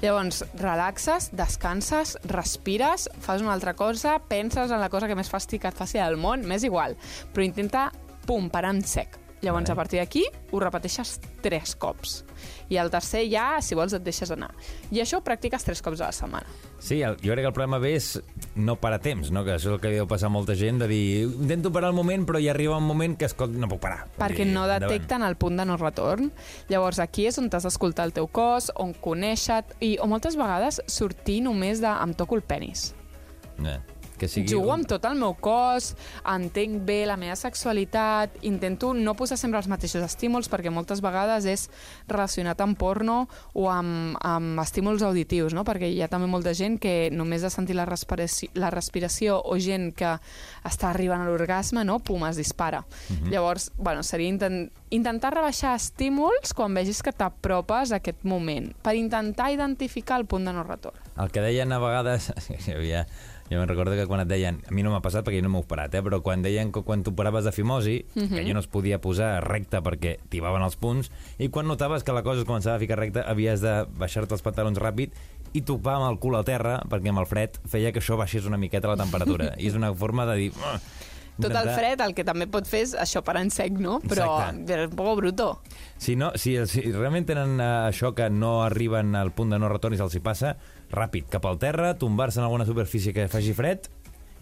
Llavors, 0.02 0.40
relaxes, 0.59 1.28
descanses, 1.30 2.16
respires, 2.26 3.06
fas 3.23 3.44
una 3.44 3.52
altra 3.54 3.76
cosa, 3.78 4.16
penses 4.18 4.75
en 4.75 4.82
la 4.82 4.90
cosa 4.90 5.06
que 5.06 5.14
més 5.14 5.30
fàstic 5.30 5.68
et 5.68 5.78
faci 5.78 6.02
al 6.02 6.18
món, 6.18 6.42
m'és 6.42 6.66
igual, 6.66 6.99
però 7.30 7.47
intenta, 7.47 7.85
pum, 8.26 8.50
parar 8.50 8.75
en 8.75 8.82
sec. 8.82 9.21
Llavors, 9.42 9.70
a 9.70 9.75
partir 9.75 9.99
d'aquí, 9.99 10.22
ho 10.52 10.61
repeteixes 10.62 11.16
tres 11.42 11.75
cops. 11.75 12.20
I 12.70 12.76
el 12.78 12.92
tercer 12.94 13.25
ja, 13.26 13.56
si 13.58 13.75
vols, 13.75 13.94
et 13.96 14.04
deixes 14.06 14.30
anar. 14.30 14.52
I 14.94 15.00
això 15.02 15.18
ho 15.18 15.25
practiques 15.26 15.66
tres 15.66 15.82
cops 15.82 15.99
a 15.99 16.12
la 16.12 16.14
setmana. 16.14 16.46
Sí, 16.78 17.00
el, 17.02 17.16
jo 17.18 17.34
crec 17.34 17.42
que 17.42 17.50
el 17.50 17.56
problema 17.56 17.80
ve 17.82 17.96
és 17.99 18.12
no 18.54 18.76
parar 18.78 19.00
temps, 19.02 19.32
no? 19.34 19.42
que 19.42 19.56
això 19.56 19.72
és 19.72 19.75
el 19.75 19.82
que 19.82 19.90
deu 19.96 20.06
passar 20.11 20.30
a 20.30 20.34
molta 20.34 20.54
gent, 20.58 20.78
de 20.84 20.88
dir, 20.90 21.02
intento 21.26 21.72
parar 21.75 21.90
el 21.90 21.99
moment, 21.99 22.26
però 22.28 22.38
hi 22.38 22.46
arriba 22.52 22.78
un 22.78 22.87
moment 22.87 23.18
que, 23.18 23.26
escolta, 23.26 23.58
no 23.58 23.66
puc 23.70 23.82
parar. 23.82 24.06
Perquè 24.20 24.46
dir, 24.46 24.52
no 24.54 24.62
endavant. 24.62 24.87
detecten 24.87 25.26
el 25.26 25.34
punt 25.42 25.58
de 25.58 25.66
no 25.66 25.78
retorn. 25.80 26.30
Llavors, 26.70 27.02
aquí 27.02 27.26
és 27.26 27.38
on 27.42 27.50
t'has 27.50 27.66
d'escoltar 27.66 28.06
el 28.06 28.14
teu 28.14 28.30
cos, 28.30 28.70
on 28.78 28.94
conèixer 28.94 29.64
i, 29.80 29.96
o 29.99 30.06
moltes 30.11 30.38
vegades 30.38 30.78
sortir 30.87 31.40
només 31.42 31.82
de 31.82 31.90
em 31.90 32.14
toco 32.14 32.38
el 32.38 32.46
penis. 32.46 32.92
Eh, 33.58 33.78
que 34.22 34.30
sigui... 34.30 34.46
Jugo 34.54 34.72
amb 34.74 34.86
tot 34.88 35.04
el 35.08 35.18
meu 35.18 35.34
cos, 35.42 35.92
entenc 36.28 36.82
bé 36.86 37.02
la 37.08 37.18
meva 37.18 37.34
sexualitat, 37.38 38.38
intento 38.46 38.92
no 38.94 39.16
posar 39.18 39.38
sempre 39.40 39.58
els 39.58 39.68
mateixos 39.70 40.04
estímuls 40.06 40.50
perquè 40.52 40.70
moltes 40.70 41.02
vegades 41.02 41.48
és 41.50 41.66
relacionat 42.10 42.62
amb 42.62 42.78
porno 42.78 43.26
o 43.58 43.66
amb, 43.72 44.16
amb 44.22 44.62
estímuls 44.62 45.02
auditius, 45.06 45.56
no? 45.56 45.66
perquè 45.66 45.90
hi 45.90 46.00
ha 46.04 46.10
també 46.12 46.30
molta 46.30 46.54
gent 46.54 46.78
que 46.82 47.10
només 47.12 47.42
de 47.42 47.50
sentir 47.50 47.76
la 47.78 47.86
respiració, 47.88 48.52
la 48.54 48.70
respiració 48.70 49.40
o 49.42 49.58
gent 49.58 49.90
que 49.98 50.14
està 50.68 50.92
arribant 50.92 51.24
a 51.24 51.28
l'orgasme, 51.30 51.84
no? 51.88 51.98
pum, 51.98 52.22
es 52.28 52.38
dispara. 52.38 52.84
Llavors, 53.26 53.70
bueno, 53.76 54.06
seria 54.06 54.30
intent, 54.30 54.70
intentar 54.94 55.32
rebaixar 55.34 55.74
estímuls 55.78 56.54
quan 56.54 56.74
vegis 56.76 57.02
que 57.02 57.14
t'apropes 57.16 57.90
a 57.92 57.98
aquest 57.98 58.22
moment, 58.28 58.70
per 58.84 58.94
intentar 58.98 59.50
identificar 59.52 60.20
el 60.20 60.28
punt 60.30 60.46
de 60.46 60.54
no 60.54 60.62
retorn. 60.68 60.98
El 61.20 61.32
que 61.32 61.42
deien 61.44 61.72
a 61.72 61.80
vegades, 61.82 62.30
hi 62.66 62.76
havia, 62.76 63.06
Jo 63.52 63.59
me'n 63.61 63.68
recordo 63.68 63.92
que 63.99 64.06
quan 64.09 64.23
et 64.25 64.28
deien, 64.30 64.62
a 64.66 64.73
mi 64.73 64.82
no 64.82 64.90
m'ha 64.94 65.02
passat 65.04 65.25
perquè 65.26 65.42
jo 65.42 65.47
no 65.47 65.52
m'he 65.52 65.61
operat, 65.61 65.94
eh, 65.94 66.02
però 66.02 66.23
quan 66.25 66.40
deien 66.42 66.73
que 66.73 66.82
quan 66.82 67.02
t'operaves 67.04 67.44
de 67.44 67.52
fimosi, 67.52 67.99
Mhm. 68.16 68.28
que 68.35 68.47
jo 68.49 68.54
no 68.54 68.61
es 68.61 68.66
podia 68.66 69.00
posar 69.00 69.44
recte 69.44 69.82
perquè 69.82 70.16
tibaven 70.30 70.62
els 70.62 70.76
punts, 70.76 71.11
i 71.38 71.49
quan 71.50 71.66
notaves 71.68 72.02
que 72.02 72.12
la 72.12 72.23
cosa 72.23 72.40
es 72.40 72.47
començava 72.49 72.76
a 72.76 72.80
ficar 72.80 72.99
recta, 72.99 73.23
havies 73.28 73.61
de 73.61 73.85
baixar-te 73.99 74.32
els 74.35 74.42
pantalons 74.42 74.78
ràpid 74.78 75.11
i 75.52 75.61
topar 75.61 75.97
amb 76.00 76.11
el 76.11 76.18
cul 76.18 76.35
al 76.35 76.44
terra, 76.49 76.80
perquè 76.88 77.11
amb 77.12 77.18
el 77.21 77.26
fred 77.26 77.59
feia 77.68 77.92
que 77.92 78.00
això 78.00 78.16
baixés 78.16 78.47
una 78.47 78.56
miqueta 78.56 78.88
la 78.88 78.97
temperatura. 78.97 79.52
I 79.59 79.66
és 79.68 79.75
una 79.75 79.92
forma 79.94 80.25
de 80.26 80.37
dir... 80.37 80.52
Tot 81.40 81.50
el 81.56 81.71
fred 81.73 82.00
el 82.04 82.12
que 82.14 82.25
també 82.28 82.44
pot 82.47 82.66
fer 82.68 82.82
és 82.85 82.90
això 82.94 83.23
per 83.25 83.38
en 83.40 83.49
sec, 83.50 83.73
no? 83.80 84.00
Però 84.04 84.26
Exacte. 84.52 84.75
és 84.76 84.90
un 84.90 84.97
poc 84.99 85.16
bruto. 85.16 85.47
Si, 85.97 86.14
no, 86.14 86.28
si, 86.37 86.59
si 86.68 86.82
realment 86.92 87.25
tenen 87.26 87.54
uh, 87.59 87.88
això 87.88 88.12
que 88.14 88.28
no 88.28 88.62
arriben 88.62 89.16
al 89.16 89.32
punt 89.32 89.49
de 89.50 89.59
no 89.59 89.71
retorn 89.73 89.97
i 89.97 89.97
se'ls 89.97 90.14
hi 90.14 90.21
passa, 90.21 90.56
ràpid, 90.92 91.28
cap 91.32 91.46
al 91.49 91.58
terra, 91.62 91.94
tombar-se 91.99 92.40
en 92.40 92.46
alguna 92.46 92.66
superfície 92.68 93.12
que 93.16 93.28
faci 93.32 93.54
fred 93.56 93.88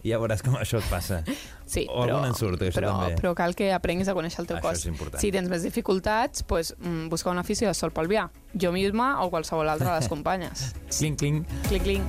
i 0.01 0.09
ja 0.09 0.17
veuràs 0.17 0.41
com 0.41 0.55
això 0.57 0.79
et 0.81 0.87
passa. 0.91 1.23
Sí, 1.71 1.85
o 1.87 2.01
però, 2.01 2.17
algun 2.17 2.25
ensurt, 2.33 2.63
això 2.67 2.81
però, 2.81 2.89
també. 2.99 3.15
però 3.21 3.29
cal 3.31 3.53
que 3.55 3.69
aprenguis 3.71 4.09
a 4.11 4.15
conèixer 4.17 4.41
el 4.41 4.47
teu 4.49 4.57
Això 4.57 4.91
cos. 4.91 5.21
Si 5.21 5.29
tens 5.31 5.47
més 5.47 5.63
dificultats, 5.63 6.43
pues, 6.43 6.73
mm, 6.75 7.05
busca 7.07 7.31
un 7.31 7.39
afició 7.39 7.69
de 7.69 7.73
sol 7.77 7.93
pelvià. 7.95 8.25
Jo 8.59 8.73
misma 8.75 9.21
o 9.23 9.29
qualsevol 9.31 9.71
altra 9.71 9.93
de 9.93 10.01
les 10.01 10.09
companyes. 10.13 10.65
Clinc, 10.91 11.21
clinc. 11.21 11.53
Clic, 11.69 11.85
clic. 11.85 12.01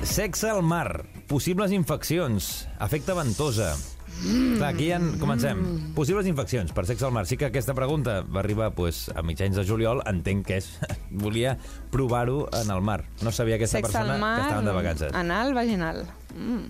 Sexe 0.00 0.48
al 0.48 0.62
mar, 0.64 1.04
possibles 1.28 1.72
infeccions, 1.72 2.66
efecte 2.80 3.12
ventosa. 3.14 3.74
Clar, 4.16 4.70
aquí 4.72 4.86
ja 4.88 4.96
en 4.96 5.18
comencem. 5.20 5.58
Possibles 5.94 6.24
infeccions 6.30 6.72
per 6.72 6.86
sexe 6.88 7.04
al 7.04 7.12
mar. 7.12 7.26
Sí 7.28 7.36
que 7.36 7.48
aquesta 7.50 7.74
pregunta 7.76 8.22
va 8.22 8.40
arribar 8.40 8.70
pues, 8.72 9.10
a 9.14 9.20
mitjans 9.26 9.56
de 9.58 9.64
juliol, 9.68 10.00
entenc 10.08 10.46
que 10.46 10.56
és... 10.62 10.70
Volia 11.10 11.56
provar-ho 11.92 12.46
en 12.62 12.70
el 12.72 12.80
mar. 12.80 13.02
No 13.22 13.32
sabia 13.32 13.56
aquesta 13.58 13.78
Sexe 13.78 13.92
persona 13.92 14.16
mar, 14.18 14.36
que 14.38 14.46
estaven 14.46 14.64
de 14.70 14.72
vacances. 14.72 15.12
anal, 15.14 15.52
vaginal. 15.54 16.06
Mm. 16.34 16.64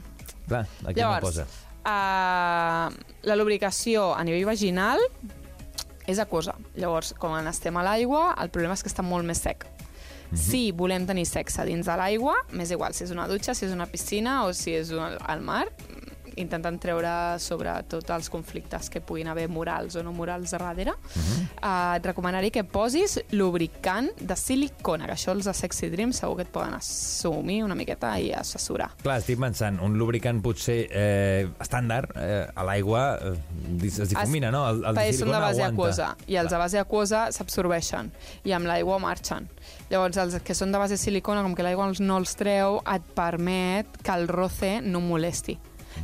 Clar, 0.48 0.66
aquí 0.86 1.00
no 1.00 1.06
Llavors, 1.06 1.22
posa. 1.22 1.46
uh, 1.86 2.90
la 3.26 3.36
lubricació 3.38 4.12
a 4.16 4.24
nivell 4.24 4.46
vaginal 4.46 4.98
és 6.06 6.18
aquosa. 6.22 6.54
Llavors, 6.78 7.14
quan 7.18 7.46
estem 7.50 7.76
a 7.76 7.82
l'aigua, 7.86 8.32
el 8.42 8.50
problema 8.54 8.74
és 8.78 8.82
que 8.82 8.90
està 8.90 9.02
molt 9.06 9.26
més 9.26 9.38
sec. 9.42 9.66
Mhm. 10.30 10.36
Si 10.36 10.72
volem 10.72 11.06
tenir 11.06 11.26
sexe 11.26 11.64
dins 11.68 11.86
de 11.86 11.96
l'aigua, 11.96 12.34
m'és 12.52 12.70
igual 12.74 12.94
si 12.94 13.04
és 13.04 13.12
una 13.14 13.28
dutxa, 13.28 13.54
si 13.54 13.66
és 13.66 13.72
una 13.72 13.86
piscina 13.86 14.44
o 14.46 14.52
si 14.52 14.74
és 14.74 14.90
un, 14.90 15.16
al 15.20 15.40
mar, 15.40 15.66
intentant 16.36 16.78
treure 16.80 17.12
sobre 17.42 17.72
tot 17.90 18.10
els 18.14 18.30
conflictes 18.32 18.90
que 18.92 19.00
puguin 19.04 19.28
haver 19.32 19.48
morals 19.52 19.96
o 19.96 20.04
no 20.04 20.12
morals 20.16 20.54
a 20.56 20.60
darrere, 20.60 20.94
uh, 20.96 21.96
et 21.96 22.06
recomanaria 22.06 22.52
que 22.54 22.64
posis 22.64 23.18
lubricant 23.32 24.10
de 24.20 24.36
silicona, 24.36 25.08
que 25.08 25.16
això 25.16 25.34
els 25.34 25.48
de 25.48 25.54
Sexy 25.56 25.90
Dream 25.92 26.12
segur 26.16 26.36
que 26.40 26.46
et 26.46 26.52
poden 26.52 26.76
assumir 26.76 27.62
una 27.64 27.76
miqueta 27.78 28.14
i 28.20 28.32
assessorar. 28.36 28.90
Clar, 29.02 29.18
estic 29.22 29.40
pensant, 29.40 29.80
un 29.84 29.96
lubricant 29.98 30.42
potser 30.44 30.78
eh, 30.90 31.48
estàndard, 31.62 32.12
eh, 32.20 32.44
a 32.54 32.66
l'aigua 32.66 33.04
eh, 33.32 33.34
es 33.86 34.12
difumina, 34.12 34.52
no? 34.54 34.66
El, 34.70 34.84
el 34.84 34.98
de 34.98 35.06
silicona 35.12 35.40
base 35.46 35.64
aguanta. 35.64 35.72
aquosa 35.72 36.30
i 36.32 36.40
els 36.40 36.52
de 36.52 36.60
base 36.60 36.80
aquosa 36.80 37.26
s'absorbeixen 37.34 38.12
i 38.44 38.54
amb 38.56 38.68
l'aigua 38.68 38.98
marxen. 39.02 39.48
Llavors, 39.90 40.18
els 40.20 40.40
que 40.44 40.54
són 40.56 40.74
de 40.74 40.82
base 40.82 40.98
silicona, 41.00 41.44
com 41.46 41.54
que 41.56 41.66
l'aigua 41.66 41.90
no 42.00 42.20
els 42.20 42.36
treu, 42.38 42.80
et 42.92 43.14
permet 43.16 43.98
que 44.02 44.14
el 44.14 44.28
roce 44.28 44.76
no 44.82 45.00
molesti. 45.04 45.58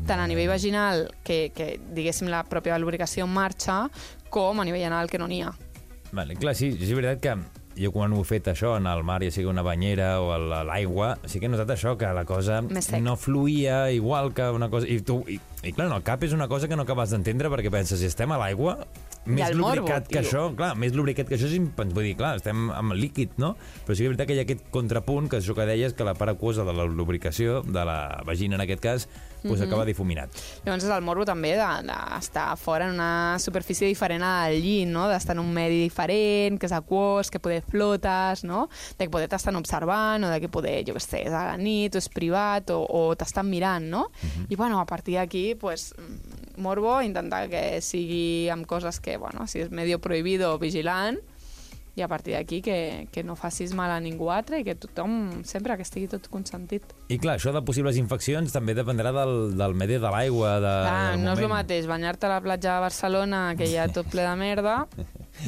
Tant 0.06 0.20
a 0.20 0.26
nivell 0.26 0.48
vaginal, 0.50 1.08
que, 1.24 1.50
que 1.54 1.78
diguéssim 1.94 2.28
la 2.32 2.44
pròpia 2.48 2.78
lubricació 2.82 3.24
en 3.28 3.34
marxa, 3.34 3.84
com 4.32 4.60
a 4.60 4.64
nivell 4.68 4.88
anal, 4.90 5.10
que 5.10 5.18
no 5.20 5.28
n'hi 5.28 5.42
ha. 5.44 5.52
Vale, 6.12 6.36
clar, 6.36 6.54
sí, 6.58 6.72
és 6.76 6.90
veritat 6.92 7.20
que 7.24 7.36
jo 7.72 7.88
quan 7.88 8.12
ho 8.12 8.18
he 8.20 8.24
fet 8.28 8.50
això 8.52 8.74
en 8.76 8.84
el 8.86 9.00
mar, 9.02 9.22
ja 9.24 9.30
sigui 9.32 9.48
una 9.48 9.62
banyera 9.64 10.18
o 10.20 10.26
a 10.34 10.36
la- 10.38 10.58
a 10.60 10.64
l'aigua, 10.68 11.14
sí 11.24 11.40
que 11.40 11.46
he 11.46 11.48
notat 11.48 11.70
això, 11.72 11.94
que 11.96 12.04
la 12.12 12.26
cosa 12.28 12.58
no 13.00 13.14
fluïa 13.16 13.86
igual 13.96 14.34
que 14.36 14.44
una 14.52 14.68
cosa... 14.68 14.86
I, 14.86 14.98
tu, 15.00 15.22
i, 15.26 15.38
i 15.62 15.72
clar, 15.72 15.86
en 15.88 15.94
el 15.96 16.02
cap 16.04 16.22
és 16.22 16.34
una 16.36 16.48
cosa 16.52 16.68
que 16.68 16.76
no 16.76 16.82
acabes 16.84 17.14
d'entendre 17.14 17.48
perquè 17.48 17.70
penses, 17.72 17.98
si 18.02 18.10
estem 18.10 18.30
a 18.32 18.36
l'aigua, 18.36 18.74
més 19.24 19.48
el 19.48 19.56
morbo, 19.56 19.86
lubricat 19.86 20.04
que 20.10 20.18
tio. 20.18 20.26
això, 20.26 20.44
clar, 20.58 20.74
més 20.76 20.92
lubricat 20.92 21.28
que 21.30 21.38
això 21.38 21.48
és 21.48 21.56
impens... 21.56 21.94
Vull 21.96 22.10
dir, 22.10 22.16
clar, 22.20 22.34
estem 22.42 22.68
amb 22.76 22.92
líquid, 22.92 23.38
no? 23.40 23.54
Però 23.86 23.96
sí 23.96 24.02
que 24.04 24.10
és 24.10 24.16
veritat 24.18 24.28
que 24.28 24.36
hi 24.36 24.42
ha 24.42 24.44
aquest 24.44 24.68
contrapunt, 24.74 25.30
que 25.32 25.40
és 25.40 25.46
això 25.48 25.56
que 25.56 25.64
deies, 25.72 25.94
que 25.96 26.04
la 26.04 26.12
part 26.18 26.34
aquosa 26.36 26.64
de 26.68 26.76
la 26.76 26.84
lubricació, 26.84 27.62
de 27.64 27.86
la 27.88 28.20
vagina 28.28 28.60
en 28.60 28.66
aquest 28.68 28.84
cas, 28.84 29.08
pues, 29.42 29.60
Mhm. 29.60 29.66
acaba 29.68 29.84
difuminat. 29.84 30.30
Llavors 30.64 30.84
és 30.84 30.90
el 30.90 31.02
morbo 31.02 31.24
també 31.24 31.54
d'estar 31.56 31.82
de, 31.82 32.14
d'estar 32.14 32.56
fora 32.56 32.86
en 32.88 32.94
una 32.94 33.38
superfície 33.38 33.86
diferent 33.86 34.22
al 34.22 34.54
llit, 34.60 34.88
no? 34.88 35.08
d'estar 35.08 35.34
en 35.36 35.40
un 35.40 35.52
medi 35.52 35.82
diferent, 35.82 36.58
que 36.58 36.66
és 36.66 36.72
aquós, 36.72 37.30
que 37.30 37.38
poder 37.40 37.62
flotes, 37.62 38.44
no? 38.44 38.68
de 38.98 39.04
que 39.06 39.10
poder 39.10 39.28
t'estan 39.28 39.56
observant 39.56 40.24
o 40.24 40.28
de 40.30 40.40
que 40.40 40.48
poder, 40.48 40.84
jo 40.86 40.94
què 40.94 41.00
sé, 41.00 41.22
és 41.26 41.32
a 41.32 41.44
la 41.52 41.56
nit 41.56 41.94
o 41.94 41.98
és 41.98 42.08
privat 42.08 42.70
o, 42.70 42.82
o 42.88 43.14
t'estan 43.16 43.48
mirant, 43.50 43.84
no? 43.90 44.10
I 44.48 44.56
bueno, 44.56 44.80
a 44.80 44.86
partir 44.86 45.16
d'aquí, 45.16 45.54
pues, 45.54 45.94
mm, 45.98 46.60
morbo, 46.62 47.00
intentar 47.02 47.48
que 47.48 47.80
sigui 47.80 48.48
amb 48.48 48.66
coses 48.66 49.00
que, 49.00 49.16
bueno, 49.16 49.46
si 49.46 49.60
és 49.60 49.70
medio 49.70 49.98
prohibido 50.00 50.54
o 50.54 50.58
vigilant, 50.58 51.18
i 51.94 52.00
a 52.00 52.08
partir 52.08 52.32
d'aquí 52.32 52.62
que, 52.64 53.06
que 53.12 53.22
no 53.22 53.34
facis 53.36 53.74
mal 53.76 53.90
a 53.92 53.98
ningú 54.00 54.30
altre 54.32 54.62
i 54.62 54.64
que 54.64 54.72
tothom, 54.80 55.42
sempre 55.44 55.76
que 55.76 55.84
estigui 55.84 56.08
tot 56.08 56.24
consentit. 56.32 56.86
I 57.12 57.18
clar, 57.20 57.34
això 57.36 57.52
de 57.52 57.60
possibles 57.68 57.98
infeccions 58.00 58.54
també 58.54 58.72
dependrà 58.74 59.12
del, 59.12 59.52
del 59.58 59.74
medi 59.76 59.98
de 60.00 60.08
l'aigua, 60.14 60.54
de, 60.64 60.72
del 60.88 61.24
no 61.26 61.34
és 61.36 61.42
el 61.44 61.52
mateix 61.52 61.88
banyar-te 61.90 62.30
a 62.30 62.32
la 62.32 62.40
platja 62.40 62.78
de 62.78 62.86
Barcelona, 62.86 63.42
que 63.58 63.68
hi 63.68 63.76
ha 63.76 63.88
tot 63.92 64.08
ple 64.08 64.24
de 64.24 64.34
merda, 64.40 64.78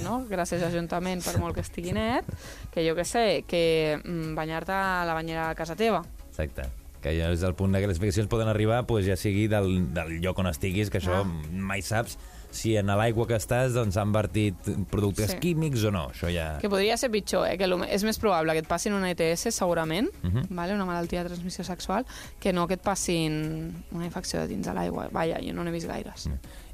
no? 0.04 0.20
gràcies 0.28 0.60
a 0.60 0.68
Ajuntament 0.68 1.24
per 1.24 1.38
molt 1.40 1.56
que 1.56 1.64
estigui 1.64 1.96
net, 1.96 2.28
que 2.74 2.84
jo 2.84 2.92
que 2.98 3.08
sé, 3.08 3.44
que 3.48 3.98
mm, 4.04 4.34
banyar-te 4.36 4.72
a 4.76 5.04
la 5.08 5.14
banyera 5.16 5.48
de 5.48 5.56
casa 5.56 5.76
teva. 5.80 6.02
Exacte. 6.28 6.68
Que 7.04 7.12
ja 7.16 7.26
és 7.32 7.42
el 7.44 7.52
punt 7.56 7.72
de 7.72 7.80
que 7.82 7.88
les 7.88 7.98
infeccions 8.00 8.28
poden 8.32 8.48
arribar 8.48 8.84
pues, 8.88 9.04
ja 9.08 9.16
sigui 9.16 9.44
del, 9.48 9.92
del 9.92 10.18
lloc 10.24 10.38
on 10.40 10.48
estiguis, 10.48 10.88
que 10.92 11.00
això 11.00 11.20
Ah. 11.20 11.24
mai 11.52 11.82
saps 11.84 12.18
si 12.54 12.76
en 12.78 12.86
l'aigua 12.86 13.26
que 13.26 13.34
estàs 13.36 13.74
doncs, 13.74 13.96
han 14.00 14.12
vertit 14.14 14.54
productes 14.90 15.32
Sí. 15.34 15.38
químics 15.42 15.82
o 15.84 15.90
no. 15.90 16.06
Això 16.14 16.30
ja... 16.32 16.58
Que 16.62 16.70
podria 16.70 16.96
ser 16.96 17.10
pitjor, 17.10 17.48
eh? 17.50 17.56
que 17.58 17.66
és 17.90 18.04
més 18.06 18.18
probable 18.22 18.54
que 18.54 18.62
et 18.62 18.68
passin 18.70 18.94
una 18.94 19.10
ETS, 19.10 19.50
segurament, 19.54 20.08
Mhm. 20.22 20.46
vale? 20.50 20.74
una 20.74 20.84
malaltia 20.86 21.22
de 21.24 21.30
transmissió 21.30 21.64
sexual, 21.64 22.06
que 22.40 22.52
no 22.52 22.66
que 22.68 22.74
et 22.78 22.82
passin 22.82 23.84
una 23.92 24.06
infecció 24.06 24.40
de 24.40 24.48
dins 24.48 24.66
de 24.66 24.72
l'aigua. 24.74 25.08
Vaja, 25.12 25.40
jo 25.42 25.52
no 25.52 25.64
n'he 25.64 25.72
vist 25.74 25.86
gaires. 25.88 26.28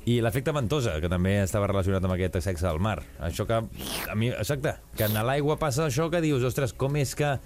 I 0.06 0.20
l'efecte 0.25 0.52
ventosa, 0.52 0.99
que 1.00 1.08
també 1.12 1.42
estava 1.42 1.66
relacionat 1.68 2.04
amb 2.04 2.14
aquest 2.14 2.38
sexe 2.40 2.66
al 2.66 2.78
mar. 2.80 3.02
Això 3.20 3.46
que, 3.46 3.58
a 4.10 4.14
mi, 4.16 4.30
exacte, 4.30 4.76
que 4.96 5.04
en 5.04 5.12
l'aigua 5.14 5.58
passa 5.60 5.87
això 5.87 6.10
que 6.10 6.20
dius, 6.25 6.42
ostres, 6.42 6.72
com 6.72 6.96
és 6.96 7.14
que 7.14 7.38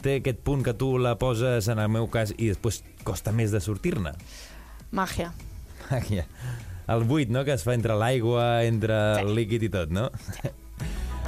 té 0.00 0.16
aquest 0.20 0.38
punt 0.46 0.62
que 0.64 0.72
tu 0.74 0.96
la 0.98 1.16
poses, 1.18 1.66
en 1.68 1.78
el 1.78 1.88
meu 1.88 2.06
cas, 2.08 2.32
i 2.38 2.46
després 2.48 2.82
costa 3.04 3.32
més 3.32 3.50
de 3.52 3.60
sortir-ne? 3.60 4.12
Màgia. 4.92 5.32
Ja. 6.08 6.24
El 6.90 7.04
buit, 7.06 7.30
no?, 7.30 7.44
que 7.46 7.54
es 7.54 7.62
fa 7.66 7.74
entre 7.76 7.94
l'aigua, 7.98 8.64
entre 8.66 8.96
Sí. 9.16 9.22
el 9.22 9.34
líquid 9.36 9.62
i 9.68 9.70
tot, 9.70 9.90
no? 9.94 10.10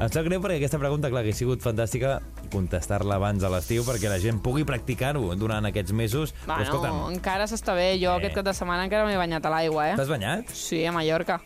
Em 0.03 0.09
sap 0.11 0.25
greu 0.25 0.41
perquè 0.43 0.57
aquesta 0.57 0.79
pregunta, 0.81 1.11
clar, 1.13 1.21
que 1.23 1.31
ha 1.31 1.37
sigut 1.37 1.61
fantàstica 1.63 2.17
contestar-la 2.51 3.19
abans 3.21 3.39
de 3.45 3.49
l'estiu 3.53 3.85
perquè 3.87 4.09
la 4.11 4.17
gent 4.19 4.41
pugui 4.43 4.65
practicar-ho 4.67 5.37
durant 5.39 5.69
aquests 5.69 5.93
mesos. 5.95 6.33
Però, 6.43 6.57
Bueno, 6.57 6.65
escolta'm, 6.65 6.97
encara 7.13 7.45
s'està 7.47 7.75
bé. 7.77 8.01
Jo 8.03 8.11
Eh. 8.11 8.17
aquest 8.17 8.35
cap 8.35 8.45
de 8.49 8.55
setmana 8.57 8.89
encara 8.89 9.05
m'he 9.07 9.17
banyat 9.21 9.47
a 9.47 9.51
l'aigua, 9.53 9.91
eh? 9.93 9.95
t'has 10.01 10.09
banyat? 10.11 10.49
Sí, 10.51 10.81
a 10.85 10.91
Mallorca. 10.97 11.41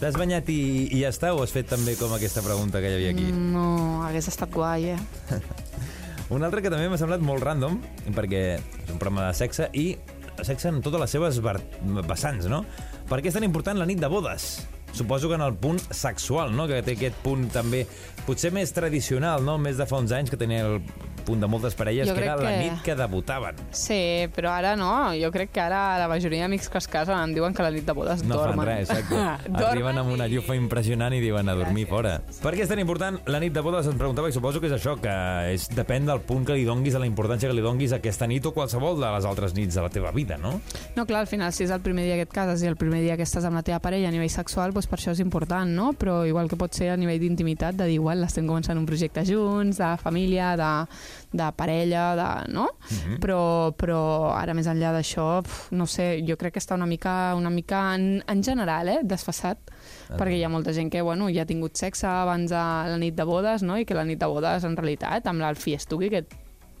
T'has 0.00 0.16
banyat 0.16 0.48
i, 0.48 0.88
i 0.94 1.02
ja 1.02 1.10
està? 1.10 1.34
O 1.36 1.42
has 1.42 1.52
fet 1.52 1.68
també 1.68 1.96
com 2.00 2.14
aquesta 2.14 2.40
pregunta 2.40 2.80
que 2.80 2.88
hi 2.88 2.94
havia 2.94 3.10
aquí? 3.10 3.28
No, 3.34 4.02
hagués 4.06 4.28
estat 4.30 4.50
guai, 4.54 4.94
eh? 4.94 4.98
Un 6.30 6.44
altre 6.44 6.62
que 6.62 6.70
també 6.70 6.88
m'ha 6.88 6.96
semblat 7.00 7.20
molt 7.20 7.42
random, 7.44 7.80
perquè 8.14 8.42
és 8.56 8.90
un 8.92 8.96
programa 8.98 9.28
de 9.28 9.34
sexe, 9.36 9.68
i 9.74 9.98
sexe 10.44 10.68
en 10.70 10.80
totes 10.84 11.00
les 11.00 11.10
seves 11.10 11.40
vessants, 11.42 12.46
no? 12.46 12.64
Per 13.08 13.22
què 13.24 13.30
és 13.30 13.36
tan 13.38 13.46
important 13.46 13.78
la 13.80 13.86
nit 13.88 14.00
de 14.02 14.08
bodes? 14.12 14.50
Suposo 14.92 15.30
que 15.30 15.36
en 15.38 15.44
el 15.44 15.54
punt 15.56 15.78
sexual, 15.80 16.52
no? 16.52 16.66
Que 16.68 16.82
té 16.84 16.92
aquest 16.92 17.16
punt 17.24 17.46
també, 17.52 17.86
potser 18.26 18.50
més 18.52 18.72
tradicional, 18.76 19.44
no? 19.44 19.56
Més 19.56 19.80
de 19.80 19.86
fa 19.88 20.00
uns 20.02 20.12
anys, 20.12 20.28
que 20.28 20.40
tenia 20.40 20.66
el 20.66 20.82
punt 21.28 21.44
de 21.44 21.48
moltes 21.50 21.76
parelles, 21.76 22.08
Jo 22.08 22.14
que 22.16 22.24
era 22.24 22.36
la 22.40 22.48
que- 22.54 22.58
nit 22.64 22.82
que 22.86 22.94
debutaven. 22.96 23.56
Sí, 23.70 24.00
però 24.34 24.54
ara 24.56 24.74
no. 24.80 25.12
Jo 25.20 25.30
crec 25.34 25.52
que 25.52 25.60
ara 25.60 25.98
la 26.00 26.08
majoria 26.08 26.42
d'amics 26.46 26.68
que 26.72 26.78
es 26.80 26.88
casen 26.88 27.18
em 27.18 27.34
diuen 27.36 27.52
que 27.54 27.62
la 27.62 27.70
nit 27.74 27.84
de 27.84 27.92
bodes 27.92 28.24
No 28.24 28.36
dormen. 28.40 28.56
fan 28.56 28.66
res, 28.66 28.90
exacte. 28.90 29.64
Arriben 29.68 29.98
amb 30.00 30.12
una 30.14 30.26
llufa 30.30 30.56
impressionant 30.56 31.12
i 31.14 31.20
diuen 31.20 31.48
a 31.48 31.54
dormir 31.58 31.86
fora. 31.90 32.20
Per 32.42 32.54
què 32.54 32.62
és 32.64 32.68
tan 32.72 32.80
important 32.80 33.20
la 33.26 33.40
nit 33.42 33.52
de 33.52 33.60
bodes? 33.60 33.86
Em 33.90 33.98
preguntava 33.98 34.28
i 34.28 34.32
suposo 34.32 34.60
que 34.60 34.68
és 34.70 34.72
això, 34.78 34.96
que 35.00 35.12
és, 35.52 35.68
depèn 35.76 36.06
del 36.08 36.20
punt 36.24 36.46
que 36.48 36.54
li 36.56 36.64
donguis, 36.64 36.94
de 36.94 37.00
la 37.02 37.06
importància 37.10 37.48
que 37.50 37.54
li 37.54 37.62
donguis 37.64 37.92
a 37.92 37.96
aquesta 38.00 38.26
nit 38.26 38.46
o 38.46 38.52
qualsevol 38.56 38.96
de 39.00 39.10
les 39.12 39.24
altres 39.28 39.54
nits 39.54 39.74
de 39.74 39.82
la 39.84 39.90
teva 39.92 40.10
vida, 40.12 40.38
no? 40.38 40.60
No, 40.96 41.04
clar, 41.06 41.20
al 41.20 41.26
final, 41.26 41.52
si 41.52 41.64
és 41.64 41.70
el 41.74 41.80
primer 41.84 42.04
dia 42.06 42.14
que 42.16 42.22
et 42.28 42.32
cases 42.32 42.62
i 42.62 42.66
el 42.70 42.76
primer 42.76 43.02
dia 43.02 43.16
que 43.18 43.24
estàs 43.26 43.44
amb 43.44 43.58
la 43.58 43.62
teva 43.66 43.80
parella 43.84 44.08
a 44.08 44.14
nivell 44.14 44.30
sexual, 44.30 44.72
doncs 44.72 44.86
per 44.86 44.98
això 44.98 45.12
és 45.12 45.20
important, 45.20 45.68
no? 45.74 45.92
Però 45.98 46.22
igual 46.26 46.48
que 46.48 46.56
pot 46.56 46.72
ser 46.74 46.90
a 46.90 46.96
nivell 46.96 47.20
d'intimitat, 47.20 47.74
de 47.74 47.84
dir, 47.90 47.98
igual, 47.98 48.22
estem 48.24 48.46
començant 48.46 48.78
un 48.78 48.86
projecte 48.86 49.24
junts, 49.26 49.78
de 49.78 49.90
família, 49.98 50.54
de, 50.56 50.70
de 51.32 51.52
parella, 51.56 52.14
de, 52.16 52.52
no? 52.52 52.68
Mhm. 52.90 53.18
però, 53.20 53.72
però 53.76 54.32
ara 54.34 54.54
més 54.54 54.66
enllà 54.66 54.92
d'això, 54.92 55.44
no 55.72 55.86
sé, 55.86 56.22
jo 56.26 56.36
crec 56.36 56.54
que 56.54 56.60
està 56.60 56.74
una 56.74 56.86
mica, 56.86 57.34
una 57.36 57.50
mica 57.50 57.94
en, 57.94 58.22
en 58.26 58.42
general, 58.42 58.88
eh, 58.88 59.00
desfassat, 59.02 59.58
Ah. 60.10 60.16
perquè 60.16 60.38
hi 60.38 60.44
ha 60.44 60.48
molta 60.48 60.72
gent 60.72 60.90
que, 60.90 61.02
bueno, 61.02 61.28
ja 61.28 61.42
ha 61.42 61.46
tingut 61.46 61.76
sexe 61.76 62.06
abans 62.06 62.48
de 62.50 62.56
la 62.56 62.96
nit 62.98 63.14
de 63.14 63.24
bodes, 63.24 63.62
no? 63.62 63.76
I 63.78 63.84
que 63.84 63.94
la 63.94 64.04
nit 64.04 64.18
de 64.18 64.26
bodes, 64.26 64.64
en 64.64 64.76
realitat, 64.76 65.26
amb 65.26 65.42
el 65.42 65.56
fiestuqui 65.56 66.08
que 66.10 66.18
et 66.24 66.34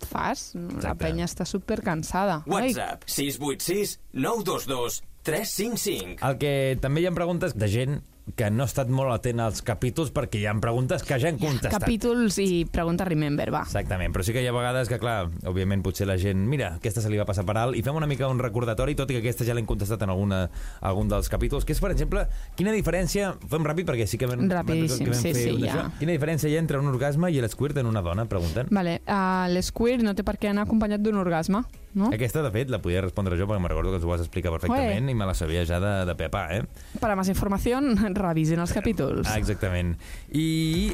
fas? 0.08 0.52
La 0.54 0.74
Exacte. 0.76 1.04
penya 1.04 1.24
està 1.26 1.44
super 1.44 1.82
cansada. 1.82 2.42
WhatsApp 2.46 3.02
686 3.06 3.98
922 4.12 5.02
355. 5.24 6.22
El 6.26 6.38
que 6.38 6.78
també 6.80 7.02
hi 7.02 7.06
ha 7.06 7.12
preguntes 7.12 7.54
de 7.58 7.68
gent 7.68 7.98
que 8.36 8.50
no 8.50 8.64
ha 8.64 8.68
estat 8.68 8.90
molt 8.92 9.12
atent 9.14 9.40
als 9.42 9.62
capítols 9.66 10.10
perquè 10.14 10.40
hi 10.42 10.46
ha 10.48 10.54
preguntes 10.60 11.04
que 11.06 11.18
ja 11.20 11.30
han 11.30 11.38
contestat. 11.40 11.80
Capítols 11.80 12.38
i 12.42 12.64
pregunta 12.70 13.06
remember, 13.08 13.50
va. 13.54 13.62
Exactament, 13.66 14.12
però 14.14 14.24
sí 14.26 14.34
que 14.34 14.42
hi 14.42 14.48
ha 14.50 14.54
vegades 14.54 14.90
que, 14.90 14.98
clar, 15.00 15.30
òbviament 15.48 15.82
potser 15.84 16.08
la 16.08 16.18
gent, 16.20 16.44
mira, 16.50 16.74
aquesta 16.76 17.04
se 17.04 17.12
li 17.12 17.20
va 17.20 17.26
passar 17.28 17.46
per 17.48 17.56
alt, 17.60 17.78
i 17.78 17.82
fem 17.86 17.96
una 17.96 18.08
mica 18.10 18.28
un 18.28 18.42
recordatori, 18.42 18.96
tot 18.98 19.10
i 19.10 19.18
que 19.18 19.22
aquesta 19.24 19.46
ja 19.48 19.56
l'hem 19.56 19.68
contestat 19.68 20.02
en 20.04 20.12
alguna, 20.14 20.44
algun 20.80 21.10
dels 21.10 21.30
capítols, 21.32 21.66
que 21.68 21.76
és, 21.76 21.82
per 21.82 21.92
exemple, 21.94 22.26
quina 22.58 22.74
diferència, 22.74 23.32
fem 23.48 23.66
ràpid 23.66 23.88
perquè 23.88 24.08
sí 24.10 24.20
que 24.20 24.30
vam, 24.30 24.46
Rapidíssim, 24.50 25.06
que 25.06 25.14
vam 25.14 25.22
sí, 25.22 25.34
fer 25.34 25.44
sí, 25.48 25.56
ja. 25.64 25.88
Quina 25.98 26.14
diferència 26.16 26.50
hi 26.50 26.56
ha 26.58 26.62
entre 26.64 26.80
un 26.82 26.90
orgasme 26.90 27.30
i 27.32 27.42
l'esquirt 27.42 27.78
en 27.80 27.90
una 27.90 28.02
dona, 28.04 28.28
pregunten? 28.30 28.70
Vale, 28.74 28.98
uh, 29.06 29.46
l'esquir 29.52 29.98
no 30.04 30.14
té 30.18 30.26
per 30.26 30.38
què 30.40 30.52
anar 30.52 30.66
acompanyat 30.68 31.04
d'un 31.04 31.20
orgasme, 31.20 31.64
no? 31.98 32.10
Aquesta, 32.14 32.42
de 32.46 32.50
fet, 32.54 32.70
la 32.70 32.78
podia 32.84 33.02
respondre 33.04 33.36
jo 33.36 33.46
perquè 33.50 33.60
me'n 33.60 33.72
recordo 33.74 33.90
que 33.92 33.98
ens 34.00 34.06
ho 34.06 34.12
vas 34.12 34.22
explicar 34.24 34.52
perfectament 34.54 35.04
Ué. 35.10 35.12
i 35.12 35.18
me 35.18 35.26
la 35.28 35.34
sabia 35.34 35.64
ja 35.68 35.80
de, 35.82 35.92
de 36.08 36.14
pe 36.18 36.30
a 36.30 36.32
pa, 36.32 36.46
eh? 36.56 36.62
Para 37.00 37.16
más 37.18 37.28
información, 37.28 37.96
revisen 38.14 38.60
els 38.62 38.72
capítols. 38.72 39.26
Ah, 39.28 39.38
exactament. 39.38 39.96
I 40.32 40.92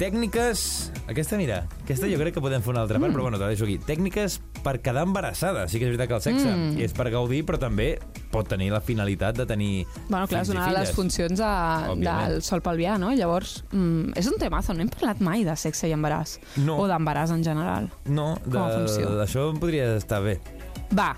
tècniques... 0.00 0.90
Aquesta, 1.10 1.36
mira, 1.36 1.64
aquesta 1.84 2.06
jo 2.08 2.16
crec 2.20 2.36
que 2.36 2.40
podem 2.42 2.62
fer 2.62 2.70
una 2.72 2.84
altra 2.84 3.00
part, 3.02 3.12
però 3.12 3.24
bueno, 3.26 3.36
te 3.40 3.44
la 3.44 3.50
deixo 3.52 3.66
aquí. 3.66 3.76
Tècniques 3.82 4.38
per 4.64 4.76
quedar 4.84 5.02
embarassada. 5.08 5.66
Sí 5.68 5.80
que 5.80 5.88
és 5.88 5.90
veritat 5.92 6.08
que 6.10 6.16
el 6.20 6.22
sexe 6.24 6.48
Mm. 6.50 6.78
és 6.82 6.92
per 6.96 7.08
gaudir, 7.12 7.42
però 7.46 7.58
també 7.60 7.98
pot 8.30 8.46
tenir 8.48 8.68
la 8.70 8.80
finalitat 8.80 9.36
de 9.36 9.44
tenir 9.46 9.86
Bueno, 10.08 10.26
clar, 10.30 10.42
és 10.42 10.48
fills 10.48 10.54
i 10.54 10.56
una 10.56 10.66
de 10.68 10.76
les 10.78 10.92
funcions 10.94 11.38
de, 11.40 11.48
Òbviament. 11.90 12.28
del 12.30 12.42
sol 12.46 12.62
pelvià, 12.62 12.94
no? 12.98 13.10
Llavors, 13.16 13.64
mm, 13.72 14.12
és 14.16 14.28
un 14.30 14.38
temazo, 14.38 14.74
no 14.74 14.84
hem 14.84 14.88
parlat 14.92 15.20
mai 15.20 15.42
de 15.44 15.56
sexe 15.58 15.88
i 15.90 15.92
embaràs. 15.96 16.38
No. 16.62 16.78
O 16.78 16.86
d'embaràs 16.88 17.32
en 17.34 17.42
general. 17.44 17.90
No, 18.06 18.36
de... 18.46 18.58
A 18.58 19.24
això 19.26 19.48
podria 19.58 19.96
estar 19.96 20.22
bé. 20.22 20.29
Va, 20.96 21.14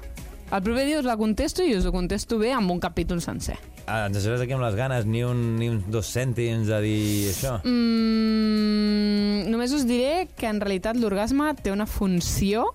el 0.53 0.63
proper 0.63 0.87
dia 0.87 1.01
us 1.01 1.07
la 1.09 1.17
contesto 1.17 1.65
i 1.65 1.75
us 1.77 1.87
ho 1.89 1.93
contesto 1.95 2.39
bé 2.41 2.53
amb 2.53 2.71
un 2.75 2.81
capítol 2.81 3.23
sencer. 3.25 3.59
Ah, 3.87 4.05
ens 4.07 4.15
deixaràs 4.15 4.45
aquí 4.45 4.55
amb 4.55 4.63
les 4.63 4.77
ganes, 4.79 5.07
ni 5.11 5.25
un, 5.27 5.57
ni 5.59 5.67
uns 5.73 5.89
dos 5.91 6.07
cèntims 6.15 6.69
a 6.71 6.79
dir 6.85 7.33
això. 7.33 7.57
Mm, 7.67 9.51
només 9.51 9.73
us 9.75 9.87
diré 9.89 10.29
que 10.39 10.47
en 10.47 10.61
realitat 10.63 10.99
l'orgasme 11.01 11.51
té 11.59 11.73
una 11.75 11.87
funció 11.91 12.69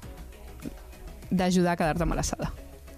d'ajudar 1.32 1.74
a 1.76 1.80
quedar-te 1.80 2.04
embarassada. 2.04 2.52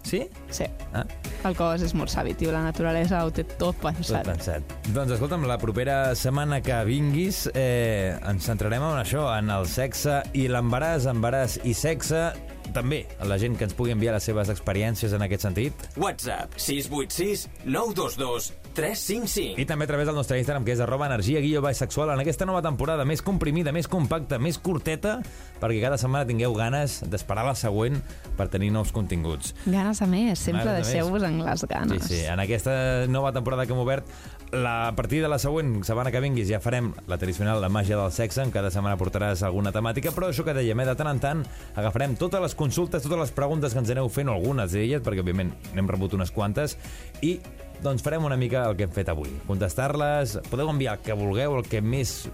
Sí? 0.04 0.24
Sí, 0.50 0.66
Ah, 0.94 1.04
el 1.46 1.54
cos 1.54 1.84
és 1.86 1.92
molt 1.94 2.10
savi, 2.10 2.34
tio. 2.34 2.50
La 2.52 2.64
naturalesa 2.66 3.20
ho 3.26 3.30
té 3.30 3.44
tot 3.44 3.60
tot 3.78 3.78
pensat. 3.84 4.26
pensat. 4.26 4.72
Doncs 4.90 5.12
escolta'm, 5.14 5.44
la 5.46 5.60
propera 5.62 6.16
setmana 6.18 6.62
que 6.66 6.80
vinguis 6.88 7.44
eh, 7.54 8.18
ens 8.26 8.48
centrarem 8.50 8.82
en 8.82 8.98
això, 9.04 9.28
en 9.38 9.52
el 9.54 9.68
sexe 9.70 10.24
i 10.34 10.48
l'embaràs, 10.50 11.06
embaràs 11.12 11.60
i 11.64 11.76
sexe, 11.78 12.32
també 12.76 13.04
a 13.20 13.28
la 13.30 13.38
gent 13.42 13.58
que 13.58 13.68
ens 13.68 13.76
pugui 13.78 13.94
enviar 13.96 14.16
les 14.16 14.26
seves 14.30 14.52
experiències 14.54 15.14
en 15.16 15.26
aquest 15.26 15.46
sentit. 15.48 15.88
WhatsApp 15.98 16.58
686 16.58 17.48
922 17.66 18.52
355. 18.74 19.60
I 19.62 19.66
també 19.66 19.86
a 19.86 19.90
través 19.92 20.08
del 20.08 20.16
nostre 20.16 20.38
Instagram, 20.40 20.66
que 20.66 20.74
és 20.76 20.80
arroba 20.84 21.08
energia 21.10 21.42
guió 21.44 21.62
baix 21.62 21.78
sexual, 21.82 22.12
en 22.14 22.20
aquesta 22.24 22.46
nova 22.48 22.62
temporada 22.66 23.06
més 23.06 23.22
comprimida, 23.26 23.72
més 23.76 23.88
compacta, 23.92 24.40
més 24.40 24.58
curteta, 24.58 25.20
perquè 25.60 25.82
cada 25.84 25.98
setmana 26.02 26.28
tingueu 26.30 26.54
ganes 26.58 27.00
d'esperar 27.10 27.46
la 27.48 27.56
següent 27.56 28.00
per 28.38 28.48
tenir 28.50 28.72
nous 28.76 28.92
continguts. 28.96 29.54
Ganes 29.66 30.02
a 30.02 30.08
més, 30.08 30.40
sempre 30.40 30.72
deixeu-vos 30.80 31.24
en 31.24 31.42
les 31.46 31.60
Sí, 31.60 31.68
ganes. 31.70 32.04
sí, 32.08 32.20
en 32.26 32.40
aquesta 32.40 33.06
nova 33.08 33.32
temporada 33.34 33.66
que 33.66 33.74
hem 33.74 33.80
obert, 33.80 34.06
la, 34.52 34.88
a 34.88 34.96
partir 34.96 35.22
de 35.22 35.28
la 35.30 35.38
següent 35.38 35.84
setmana 35.86 36.10
que 36.10 36.20
vinguis 36.24 36.48
ja 36.50 36.58
farem 36.60 36.94
la 37.08 37.20
tradicional 37.22 37.60
La 37.62 37.70
màgia 37.70 37.98
del 38.00 38.12
sexe, 38.12 38.42
en 38.42 38.50
cada 38.52 38.72
setmana 38.72 38.98
portaràs 38.98 39.44
alguna 39.46 39.72
temàtica, 39.72 40.10
però 40.16 40.30
això 40.32 40.44
que 40.48 40.56
dèiem, 40.58 40.80
eh, 40.82 40.86
de 40.90 40.96
tant 40.98 41.08
en 41.12 41.20
tant 41.22 41.44
agafarem 41.76 42.16
totes 42.18 42.42
les 42.42 42.56
consultes, 42.56 43.04
totes 43.04 43.20
les 43.20 43.32
preguntes 43.32 43.74
que 43.74 43.80
ens 43.80 43.90
aneu 43.94 44.10
fent, 44.10 44.30
algunes 44.30 44.72
d'elles, 44.72 45.04
perquè 45.06 45.22
òbviament 45.22 45.54
n'hem 45.76 45.88
rebut 45.88 46.14
unes 46.18 46.32
quantes, 46.32 46.78
i 47.22 47.40
doncs 47.84 48.04
farem 48.04 48.26
una 48.28 48.38
mica 48.38 48.66
el 48.70 48.78
que 48.78 48.88
hem 48.88 48.94
fet 48.94 49.10
avui. 49.12 49.32
Contestar-les, 49.48 50.38
podeu 50.50 50.70
enviar 50.72 50.98
el 50.98 51.04
que 51.06 51.18
vulgueu, 51.18 51.58
el 51.60 51.68
que 51.68 51.82
més 51.82 52.30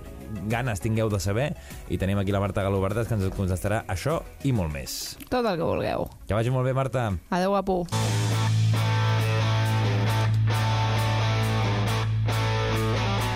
ganes 0.49 0.81
tingueu 0.83 1.09
de 1.11 1.19
saber, 1.21 1.51
i 1.89 1.99
tenim 2.01 2.19
aquí 2.19 2.33
la 2.33 2.41
Marta 2.43 2.63
Galobertes 2.65 3.07
que 3.07 3.17
ens 3.17 3.29
contestarà 3.37 3.83
això 3.91 4.19
i 4.43 4.53
molt 4.55 4.73
més. 4.73 5.15
Tot 5.29 5.45
el 5.45 5.59
que 5.59 5.65
vulgueu. 5.67 6.09
Que 6.27 6.37
vagi 6.37 6.53
molt 6.53 6.67
bé, 6.67 6.73
Marta. 6.73 7.11
Adeu, 7.29 7.53
guapo. 7.55 7.83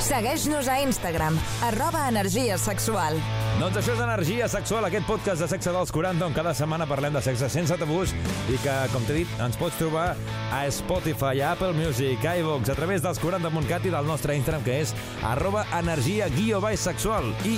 Segueix-nos 0.09 0.67
a 0.67 0.79
Instagram, 0.81 1.37
arroba 1.67 2.07
energia 2.09 2.57
sexual. 2.57 3.21
Doncs 3.59 3.75
això 3.75 3.91
és 3.91 3.99
Energia 3.99 4.45
Sexual, 4.47 4.85
aquest 4.87 5.03
podcast 5.03 5.41
de 5.43 5.47
sexe 5.51 5.71
dels 5.75 5.89
40, 5.91 6.23
on 6.29 6.35
cada 6.37 6.53
setmana 6.55 6.85
parlem 6.87 7.11
de 7.11 7.19
sexe 7.19 7.49
sense 7.51 7.75
tabús 7.75 8.13
i 8.47 8.55
que, 8.63 8.75
com 8.93 9.03
t'he 9.03 9.17
dit, 9.17 9.33
ens 9.43 9.57
pots 9.59 9.75
trobar 9.75 10.13
a 10.55 10.61
Spotify, 10.71 11.41
a 11.43 11.49
Apple 11.57 11.73
Music, 11.75 12.23
a 12.23 12.37
iVox, 12.39 12.71
a 12.71 12.77
través 12.77 13.03
dels 13.03 13.19
40.cat 13.19 13.83
i 13.83 13.91
del 13.91 14.07
nostre 14.07 14.37
Instagram, 14.39 14.63
que 14.63 14.77
és 14.85 14.93
arroba 15.27 15.65
energia 15.75 16.29
guió 16.31 16.61
baix 16.63 16.87
sexual. 16.87 17.27
I 17.43 17.57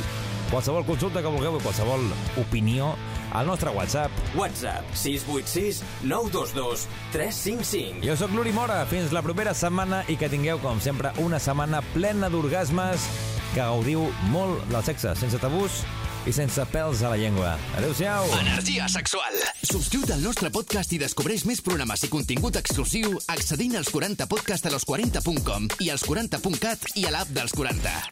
qualsevol 0.49 0.87
consulta 0.89 1.21
que 1.21 1.35
vulgueu 1.35 1.59
i 1.59 1.61
qualsevol 1.61 2.07
opinió 2.41 2.95
al 3.37 3.45
nostre 3.45 3.69
WhatsApp. 3.69 4.33
WhatsApp 4.33 4.89
686 4.97 5.83
922 6.09 6.87
355. 7.13 8.01
Jo 8.09 8.17
sóc 8.17 8.33
l'Uri 8.33 8.55
Mora, 8.57 8.81
fins 8.89 9.13
la 9.13 9.21
propera 9.21 9.53
setmana 9.53 10.01
i 10.09 10.17
que 10.17 10.33
tingueu, 10.33 10.57
com 10.65 10.81
sempre, 10.81 11.13
una 11.21 11.37
setmana 11.37 11.85
plena 11.93 12.33
d'orgasmes, 12.33 13.05
que 13.51 13.59
gaudiu 13.59 14.07
molt 14.31 14.63
del 14.71 14.83
sexe, 14.85 15.15
sense 15.19 15.39
tabús 15.41 15.81
i 16.29 16.33
sense 16.35 16.63
pèls 16.71 17.01
a 17.01 17.11
la 17.13 17.17
llengua. 17.17 17.55
Adéu-siau! 17.79 18.29
Energia 18.39 18.87
sexual. 18.91 19.37
Subscriu't 19.63 20.13
al 20.15 20.23
nostre 20.25 20.51
podcast 20.53 20.93
i 20.93 21.01
descobreix 21.01 21.47
més 21.49 21.63
programes 21.65 22.05
i 22.05 22.11
contingut 22.13 22.59
exclusiu 22.61 23.17
accedint 23.33 23.79
als 23.79 23.91
40podcast 23.93 24.69
a 24.69 24.75
los40.com 24.77 25.69
i 25.81 25.91
als 25.93 26.07
40.cat 26.07 26.91
i 26.95 27.07
a 27.09 27.15
l'app 27.17 27.33
dels 27.35 27.57
40. 27.57 28.11